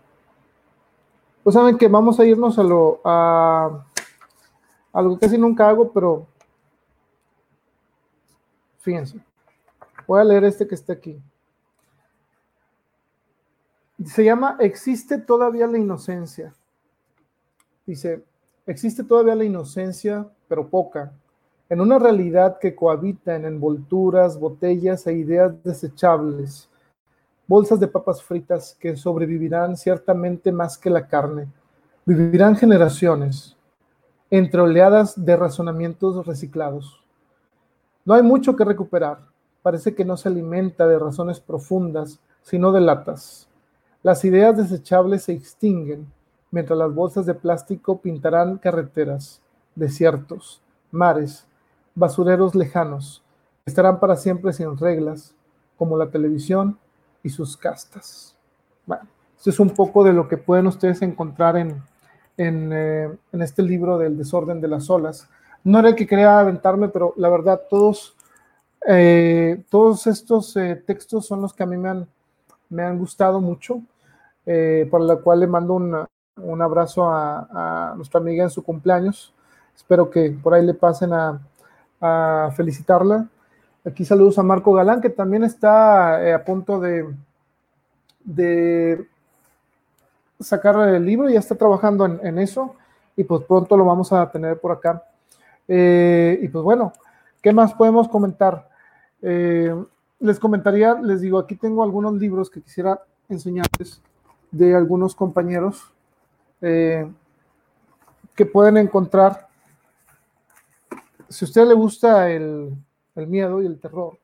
[1.43, 3.85] Pues saben que vamos a irnos a lo a
[4.93, 6.27] algo que casi nunca hago, pero
[8.79, 9.19] fíjense.
[10.07, 11.21] Voy a leer este que está aquí.
[14.05, 16.55] Se llama ¿Existe todavía la inocencia?
[17.87, 18.25] Dice,
[18.67, 21.13] existe todavía la inocencia, pero poca,
[21.69, 26.69] en una realidad que cohabita en envolturas, botellas e ideas desechables,
[27.53, 31.49] bolsas de papas fritas que sobrevivirán ciertamente más que la carne,
[32.07, 33.59] vivirán generaciones,
[34.31, 37.05] entre oleadas de razonamientos reciclados.
[38.07, 39.19] No hay mucho que recuperar,
[39.61, 43.47] parece que no se alimenta de razones profundas, sino de latas.
[44.03, 46.11] Las ideas desechables se extinguen,
[46.51, 49.43] mientras las bolsas de plástico pintarán carreteras,
[49.75, 51.47] desiertos, mares,
[51.95, 53.23] basureros lejanos,
[53.67, 55.35] estarán para siempre sin reglas,
[55.77, 56.79] como la televisión
[57.23, 58.35] y sus castas.
[58.87, 59.05] Bueno,
[59.37, 61.83] esto es un poco de lo que pueden ustedes encontrar en,
[62.37, 65.29] en, eh, este libro del desorden de las olas.
[65.65, 68.17] No era el que quería aventarme, pero la verdad, todos,
[68.89, 72.09] eh, todos estos eh, textos son los que a mí me han,
[72.69, 73.81] me han gustado mucho,
[74.91, 79.33] por la cual le mando un abrazo a, a nuestra amiga en su cumpleaños.
[79.77, 81.41] Espero que por ahí le pasen a,
[82.01, 83.29] a felicitarla.
[83.85, 87.05] Aquí saludos a Marco Galán, que también está eh, a punto de,
[90.39, 92.77] sacar el libro, ya está trabajando en, eso
[93.17, 95.03] y pues pronto lo vamos a tener por acá.
[95.67, 96.93] Eh, y pues bueno,
[97.43, 98.69] ¿qué más podemos comentar?
[99.21, 99.75] Eh,
[100.21, 104.01] les comentaría, les digo, aquí tengo algunos libros que quisiera enseñarles
[104.53, 105.93] de algunos compañeros
[106.61, 109.49] que pueden encontrar
[111.29, 112.73] si a usted le gusta el,
[113.15, 114.19] miedo y el terror,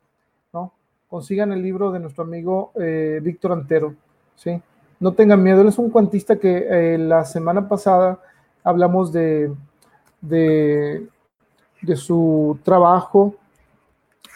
[0.53, 0.73] ¿no?
[1.09, 3.95] Consigan el libro de nuestro amigo eh, Víctor Antero,
[4.37, 4.61] ¿sí?
[5.01, 8.19] No tengan miedo, él es un cuantista que eh, la semana pasada
[8.65, 9.55] hablamos de,
[10.21, 11.07] de,
[11.97, 13.37] su trabajo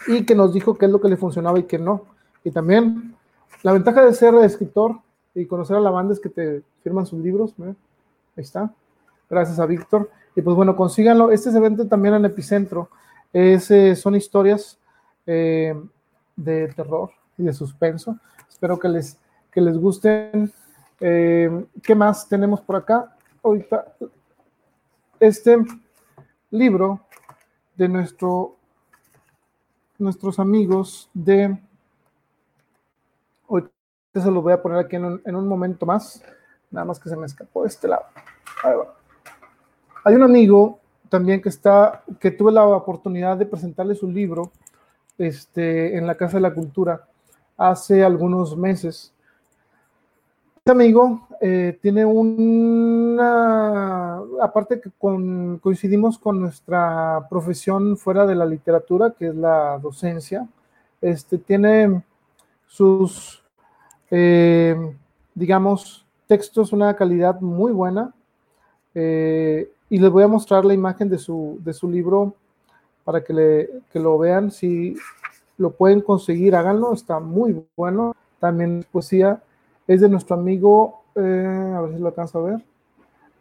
[0.07, 2.05] y que nos dijo qué es lo que le funcionaba y qué no.
[2.43, 3.15] Y también
[3.61, 4.99] la ventaja de ser escritor
[5.35, 8.73] y conocer a la banda es que te firman sus libros, Ahí está.
[9.29, 10.09] Gracias a Víctor.
[10.35, 11.31] Y pues bueno, consíganlo.
[11.31, 12.89] Este se vende también en Epicentro.
[13.33, 14.79] Es, eh, son historias
[15.25, 15.73] eh,
[16.35, 18.19] de terror y de suspenso.
[18.47, 19.17] Espero que les,
[19.51, 20.53] que les gusten.
[20.99, 23.17] Eh, ¿Qué más tenemos por acá?
[23.43, 23.95] Ahorita,
[25.19, 25.57] este
[26.51, 27.01] libro
[27.75, 28.55] de nuestro,
[29.97, 31.57] nuestros amigos de...
[33.49, 33.71] Ahorita
[34.13, 36.23] se lo voy a poner aquí en un, en un momento más.
[36.69, 38.05] Nada más que se me escapó de este lado.
[38.63, 38.95] Ahí va.
[40.05, 40.79] Hay un amigo
[41.13, 44.51] también que está, que tuve la oportunidad de presentarle su libro
[45.19, 47.05] este, en la Casa de la Cultura
[47.55, 49.13] hace algunos meses.
[50.55, 53.43] Este amigo eh, tiene una,
[54.41, 60.47] aparte que coincidimos con nuestra profesión fuera de la literatura, que es la docencia,
[60.99, 62.01] este, tiene
[62.65, 63.43] sus,
[64.09, 64.75] eh,
[65.35, 68.15] digamos, textos, una calidad muy buena.
[68.95, 72.33] Eh, y les voy a mostrar la imagen de su, de su libro
[73.03, 74.49] para que, le, que lo vean.
[74.49, 74.95] Si
[75.55, 78.15] lo pueden conseguir, háganlo, está muy bueno.
[78.39, 79.43] También poesía
[79.85, 82.63] es de nuestro amigo, eh, a ver si lo alcanzo a ver,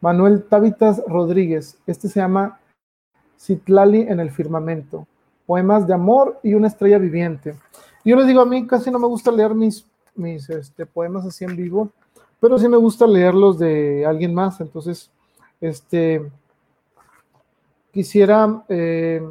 [0.03, 1.78] Manuel Tábitas Rodríguez.
[1.86, 2.61] Este se llama
[3.40, 5.07] Citlali en el firmamento.
[5.46, 7.55] Poemas de amor y una estrella viviente.
[8.05, 11.46] Yo les digo, a mí casi no me gusta leer mis, mis este, poemas así
[11.46, 11.88] en vivo,
[12.40, 14.61] pero sí me gusta leerlos de alguien más.
[14.61, 15.11] Entonces,
[15.62, 16.30] este,
[17.93, 19.22] Quisiera eh,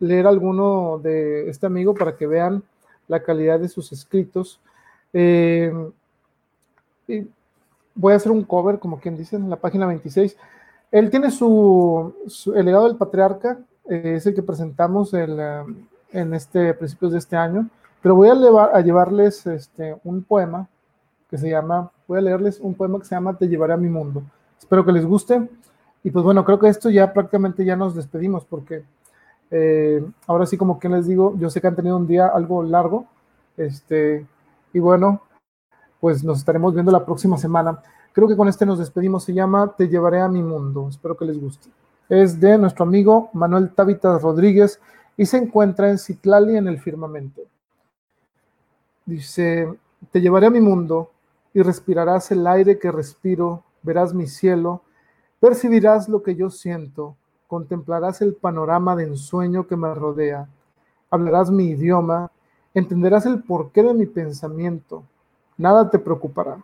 [0.00, 2.62] leer alguno de este amigo para que vean
[3.06, 4.60] la calidad de sus escritos.
[5.12, 5.72] Eh,
[7.94, 10.36] voy a hacer un cover, como quien dice, en la página 26.
[10.90, 12.14] Él tiene su,
[12.54, 17.68] el legado del patriarca, eh, es el que presentamos en este principios de este año,
[18.00, 20.66] pero voy a, a llevarles este, un poema
[21.28, 23.88] que se llama, voy a leerles un poema que se llama Te llevaré a mi
[23.88, 24.22] mundo.
[24.58, 25.48] Espero que les guste.
[26.04, 28.84] Y pues bueno, creo que esto ya prácticamente ya nos despedimos porque
[29.50, 32.62] eh, ahora sí como que les digo, yo sé que han tenido un día algo
[32.62, 33.06] largo,
[33.56, 34.26] este,
[34.72, 35.22] y bueno,
[36.00, 37.80] pues nos estaremos viendo la próxima semana.
[38.12, 41.24] Creo que con este nos despedimos, se llama Te llevaré a mi mundo, espero que
[41.24, 41.68] les guste.
[42.08, 44.80] Es de nuestro amigo Manuel Távitas Rodríguez
[45.16, 47.42] y se encuentra en Citlali en el firmamento.
[49.04, 49.72] Dice,
[50.10, 51.10] te llevaré a mi mundo
[51.54, 54.82] y respirarás el aire que respiro, verás mi cielo,
[55.42, 57.16] Percibirás lo que yo siento,
[57.48, 60.48] contemplarás el panorama de ensueño que me rodea,
[61.10, 62.30] hablarás mi idioma,
[62.74, 65.02] entenderás el porqué de mi pensamiento,
[65.58, 66.62] nada te preocupará,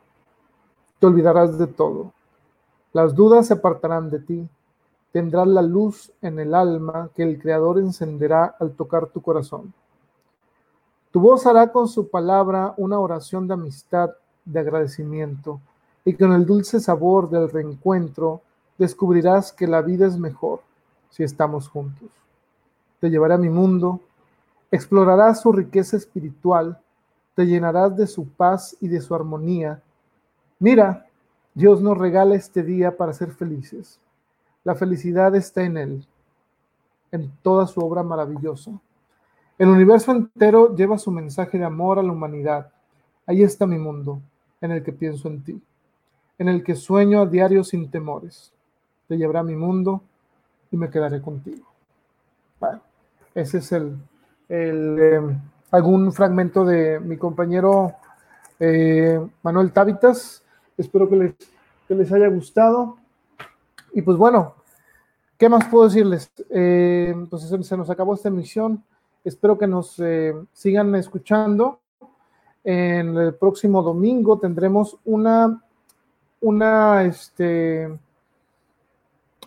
[1.00, 2.12] te olvidarás de todo.
[2.92, 4.48] Las dudas se apartarán de ti,
[5.10, 9.74] tendrás la luz en el alma que el Creador encenderá al tocar tu corazón.
[11.10, 14.10] Tu voz hará con su palabra una oración de amistad,
[14.44, 15.60] de agradecimiento,
[16.04, 18.42] y con el dulce sabor del reencuentro
[18.78, 20.60] descubrirás que la vida es mejor
[21.10, 22.08] si estamos juntos.
[23.00, 24.00] Te llevaré a mi mundo,
[24.70, 26.80] explorarás su riqueza espiritual,
[27.34, 29.82] te llenarás de su paz y de su armonía.
[30.58, 31.06] Mira,
[31.54, 34.00] Dios nos regala este día para ser felices.
[34.64, 36.06] La felicidad está en Él,
[37.10, 38.72] en toda su obra maravillosa.
[39.56, 42.70] El universo entero lleva su mensaje de amor a la humanidad.
[43.26, 44.20] Ahí está mi mundo,
[44.60, 45.62] en el que pienso en ti,
[46.38, 48.52] en el que sueño a diario sin temores.
[49.08, 50.02] Te llevará mi mundo
[50.70, 51.66] y me quedaré contigo.
[52.60, 52.80] Bueno,
[53.34, 53.96] ese es el,
[54.48, 55.40] em,
[55.70, 57.94] algún fragmento de mi compañero
[58.60, 60.44] eh, Manuel Tábitas.
[60.76, 61.34] Espero que les,
[61.86, 62.98] que les haya gustado.
[63.94, 64.54] Y pues bueno,
[65.38, 66.30] ¿qué más puedo decirles?
[66.50, 68.84] Eh, pues se nos acabó esta emisión.
[69.24, 71.80] Espero que nos eh, sigan escuchando.
[72.62, 75.62] En el próximo domingo tendremos una,
[76.40, 77.88] una, este,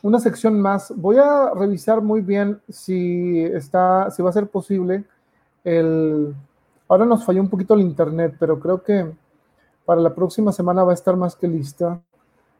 [0.02, 0.94] una sección más.
[0.96, 5.04] Voy a revisar muy bien si está, si va a ser posible.
[5.64, 6.34] El,
[6.88, 9.12] ahora nos falló un poquito el internet, pero creo que
[9.86, 12.00] para la próxima semana va a estar más que lista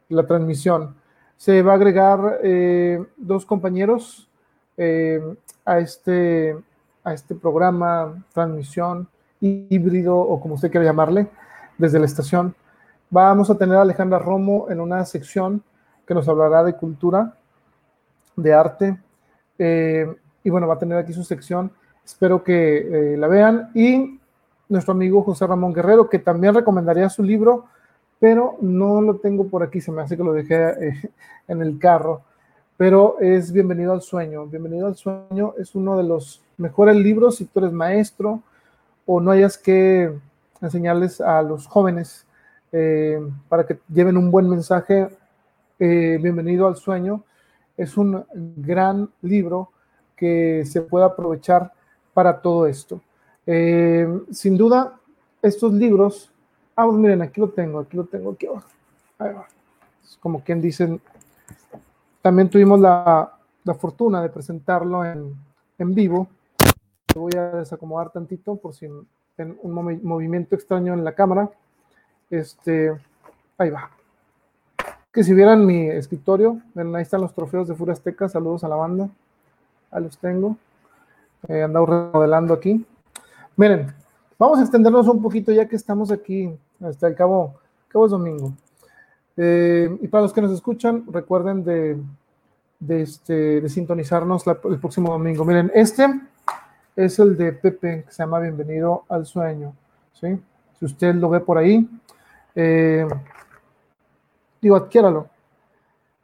[0.08, 0.94] la transmisión.
[1.36, 4.28] Se va a agregar eh, dos compañeros
[4.76, 5.20] eh,
[5.64, 6.56] a, este,
[7.02, 9.08] a este programa, transmisión
[9.40, 11.28] híbrido o como usted quiera llamarle,
[11.76, 12.54] desde la estación.
[13.10, 15.62] Vamos a tener a Alejandra Romo en una sección
[16.06, 17.34] que nos hablará de cultura,
[18.36, 18.98] de arte,
[19.58, 20.06] eh,
[20.44, 21.70] y bueno, va a tener aquí su sección.
[22.04, 23.70] Espero que la vean.
[23.74, 24.18] Y
[24.72, 27.66] nuestro amigo José Ramón Guerrero, que también recomendaría su libro,
[28.18, 31.10] pero no lo tengo por aquí, se me hace que lo dejé eh,
[31.48, 32.22] en el carro.
[32.76, 34.46] Pero es Bienvenido al Sueño.
[34.46, 38.40] Bienvenido al Sueño es uno de los mejores libros si tú eres maestro
[39.06, 40.12] o no hayas que
[40.60, 42.24] enseñarles a los jóvenes
[42.72, 45.08] eh, para que lleven un buen mensaje.
[45.84, 47.24] Eh, Bienvenido al Sueño
[47.76, 48.24] es un
[48.56, 49.72] gran libro
[50.14, 51.72] que se puede aprovechar
[52.14, 53.00] para todo esto.
[53.44, 54.96] Eh, sin duda,
[55.42, 56.30] estos libros,
[56.76, 59.48] ah, pues miren, aquí lo tengo, aquí lo tengo, aquí abajo.
[60.04, 61.00] Es como quien dicen,
[62.20, 63.32] también tuvimos la,
[63.76, 65.34] fortuna de presentarlo en,
[65.78, 66.28] vivo.
[67.12, 71.50] voy a desacomodar tantito por si en un movimiento extraño en la cámara.
[72.30, 72.92] Este,
[73.58, 73.90] ahí va.
[75.12, 78.30] Que si vieran mi escritorio, ahí están los trofeos de Furia Azteca.
[78.30, 79.10] Saludos a la banda.
[79.90, 80.56] Ahí los tengo.
[81.46, 82.86] He andado remodelando aquí.
[83.56, 83.92] Miren,
[84.38, 86.50] vamos a extendernos un poquito ya que estamos aquí
[86.82, 87.54] hasta el cabo,
[87.88, 88.54] cabo es domingo.
[89.36, 91.98] Eh, y para los que nos escuchan, recuerden de,
[92.80, 95.44] de, este, de sintonizarnos el próximo domingo.
[95.44, 96.06] Miren, este
[96.96, 99.74] es el de Pepe, que se llama Bienvenido al Sueño.
[100.14, 100.40] ¿sí?
[100.78, 101.86] Si usted lo ve por ahí,
[102.54, 103.06] eh,
[104.62, 105.28] digo, adquiéralo.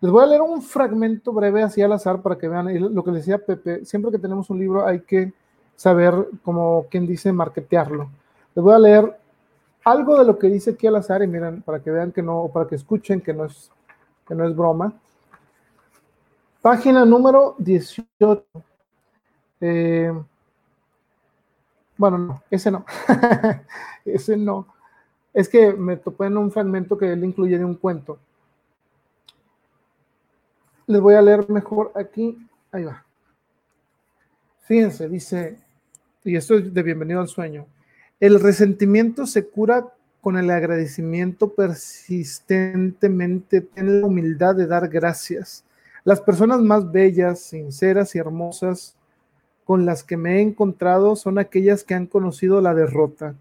[0.01, 3.11] Les voy a leer un fragmento breve así al azar para que vean lo que
[3.11, 3.85] decía Pepe.
[3.85, 5.33] Siempre que tenemos un libro hay que
[5.75, 6.15] saber,
[6.45, 8.09] como quien dice, marketearlo.
[8.55, 9.19] Les voy a leer
[9.85, 12.43] algo de lo que dice aquí al azar y miren, para que vean que no,
[12.43, 13.73] o para que escuchen que no es,
[14.27, 14.93] que no es broma.
[16.63, 18.45] Página número 18.
[19.61, 20.13] Eh,
[21.97, 22.85] bueno, no, ese no.
[24.05, 24.67] ese no.
[25.35, 28.19] Es que me topé en un fragmento que él incluye de un cuento.
[30.89, 32.37] Les voy a leer mejor aquí.
[32.73, 33.05] Ahí va.
[34.63, 35.59] Fíjense, dice,
[36.25, 37.67] y esto es de bienvenido al sueño,
[38.21, 45.63] el resentimiento se cura con el agradecimiento persistentemente, ten la humildad de dar gracias.
[46.05, 48.97] Las personas más bellas, sinceras y hermosas
[49.65, 53.35] con las que me he encontrado son aquellas que han conocido la derrota,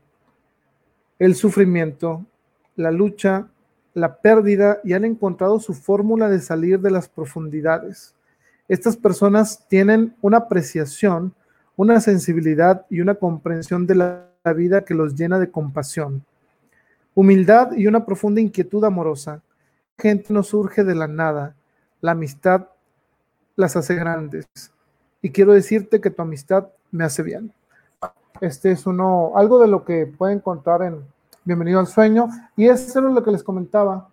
[1.18, 2.26] el sufrimiento,
[2.76, 3.48] la lucha,
[3.98, 8.14] la pérdida y han encontrado su fórmula de salir de las profundidades.
[8.68, 11.34] Estas personas tienen una apreciación
[11.78, 16.26] una sensibilidad y una comprensión de la vida que los llena de compasión,
[17.14, 19.42] humildad y una profunda inquietud amorosa.
[19.98, 21.56] Gente no surge de la nada,
[22.02, 22.68] la amistad
[23.56, 24.48] las hace grandes.
[25.22, 27.54] Y quiero decirte que tu amistad me hace bien.
[28.42, 31.04] Este es uno, algo de lo que pueden encontrar en
[31.48, 32.28] Bienvenido al Sueño.
[32.58, 34.10] Y eso es lo que les comentaba.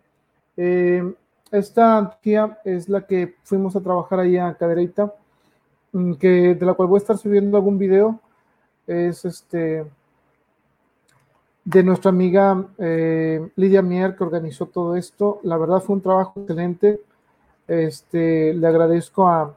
[0.57, 1.15] Eh,
[1.51, 5.13] esta tía es la que fuimos a trabajar ahí a Cadereyta
[5.95, 8.19] Mm, que de la cual voy a estar subiendo algún video,
[8.87, 9.87] es este
[11.65, 15.41] de nuestra amiga eh, Lidia Mier que organizó todo esto.
[15.45, 17.01] La verdad fue un trabajo excelente.
[17.69, 19.57] Este, le agradezco a,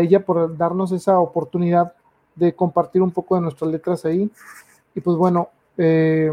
[0.00, 1.94] ella por darnos esa oportunidad
[2.34, 4.30] de compartir un poco de nuestras letras ahí.
[4.94, 6.32] y pues bueno, eh,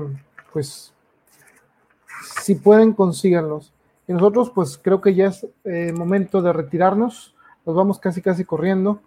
[0.53, 0.93] pues
[2.43, 3.73] si pueden, consíganlos.
[4.07, 7.35] Y nosotros pues creo que ya es eh, momento de retirarnos,
[7.65, 8.99] nos vamos casi casi corriendo.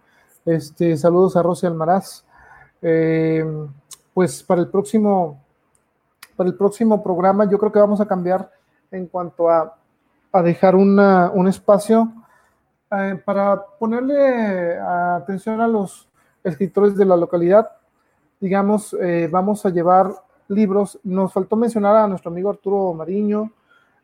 [0.44, 2.24] Este, saludos a Rosy Almaraz.
[2.82, 3.44] Eh,
[4.12, 5.42] pues para el próximo,
[6.36, 8.50] para el próximo programa yo creo que vamos a cambiar
[8.90, 9.76] en cuanto a,
[10.32, 12.12] a dejar un espacio
[12.90, 16.08] eh, para ponerle atención a los
[16.42, 17.70] escritores de la localidad.
[18.40, 18.94] Digamos,
[19.30, 20.12] vamos a llevar
[20.48, 20.98] libros.
[21.04, 23.50] Nos faltó mencionar a nuestro amigo Arturo Mariño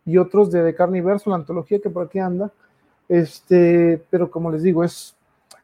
[0.04, 2.50] y otros de, de Carniverso, la antología que por aquí anda.
[3.08, 5.16] Este, pero como les digo, es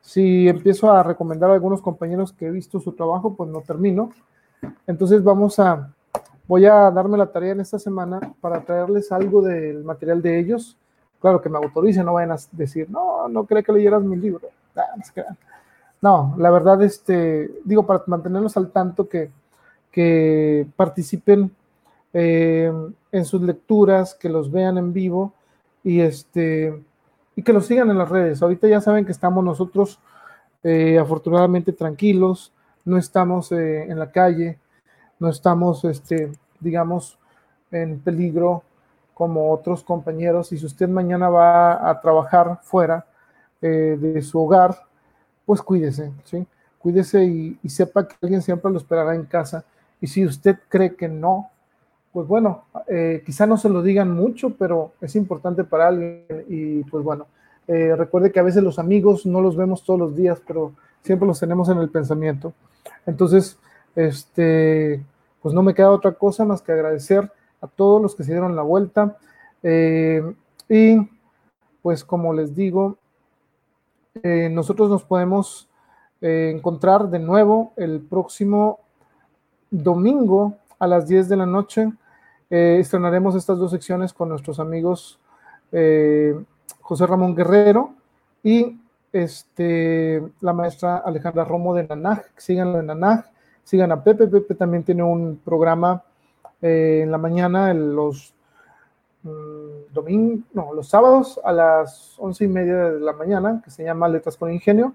[0.08, 4.10] si empiezo a recomendar a algunos compañeros que he visto su trabajo, pues no termino.
[4.86, 5.92] Entonces vamos a,
[6.46, 10.78] voy a darme la tarea en esta semana para traerles algo del material de ellos.
[11.20, 14.48] Claro que me autoricen, no vayan a decir, no, no creo que leyeras mi libro.
[14.74, 14.94] Ah,
[16.00, 19.30] no, la verdad, este, digo, para mantenerlos al tanto que,
[19.98, 21.50] que participen
[22.12, 22.72] eh,
[23.10, 25.32] en sus lecturas, que los vean en vivo
[25.82, 26.84] y este
[27.34, 28.40] y que lo sigan en las redes.
[28.40, 29.98] Ahorita ya saben que estamos nosotros
[30.62, 32.52] eh, afortunadamente tranquilos,
[32.84, 34.60] no estamos eh, en la calle,
[35.18, 36.30] no estamos, este,
[36.60, 37.18] digamos,
[37.72, 38.62] en peligro
[39.14, 40.52] como otros compañeros.
[40.52, 43.04] Y si usted mañana va a trabajar fuera
[43.60, 44.78] de su hogar,
[45.44, 46.46] pues cuídese, ¿sí?
[46.78, 49.64] Cuídese y, y sepa que alguien siempre lo esperará en casa.
[50.00, 51.50] Y si usted cree que no,
[52.12, 56.82] pues bueno, eh, quizá no se lo digan mucho, pero es importante para alguien y
[56.84, 57.26] pues bueno,
[57.66, 60.72] eh, recuerde que a veces los amigos no los vemos todos los días, pero
[61.02, 62.54] siempre los tenemos en el pensamiento.
[63.06, 63.58] Entonces,
[63.94, 65.04] este,
[65.42, 67.30] pues no me queda otra cosa más que agradecer
[67.60, 69.16] a todos los que se dieron la vuelta.
[69.62, 70.22] Eh,
[70.68, 70.96] y
[71.82, 72.96] pues como les digo,
[74.50, 75.68] nosotros nos podemos
[76.20, 78.80] encontrar de nuevo el próximo
[79.70, 81.92] domingo a las 10 de la noche
[82.50, 85.18] eh, estrenaremos estas dos secciones con nuestros amigos
[85.70, 86.34] eh,
[86.80, 87.94] José Ramón Guerrero
[88.42, 88.80] y
[89.12, 92.20] este, la maestra Alejandra Romo de Nanaj.
[92.36, 93.26] Síganlo en Nanaj,
[93.64, 94.28] sigan a Pepe.
[94.28, 96.02] Pepe también tiene un programa
[96.62, 98.32] eh, en la mañana, en los
[99.24, 99.28] mm,
[100.54, 104.36] no, los sábados a las once y media de la mañana, que se llama Letras
[104.36, 104.94] con Ingenio.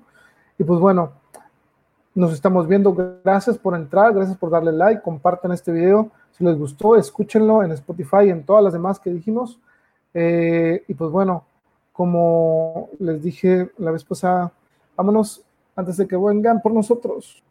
[0.57, 1.11] Y pues bueno,
[2.15, 2.95] nos estamos viendo.
[3.23, 6.11] Gracias por entrar, gracias por darle like, compartan este video.
[6.31, 9.59] Si les gustó, escúchenlo en Spotify y en todas las demás que dijimos.
[10.13, 11.45] Eh, y pues bueno,
[11.91, 14.51] como les dije la vez pasada,
[14.95, 15.43] vámonos
[15.75, 17.43] antes de que vengan por nosotros.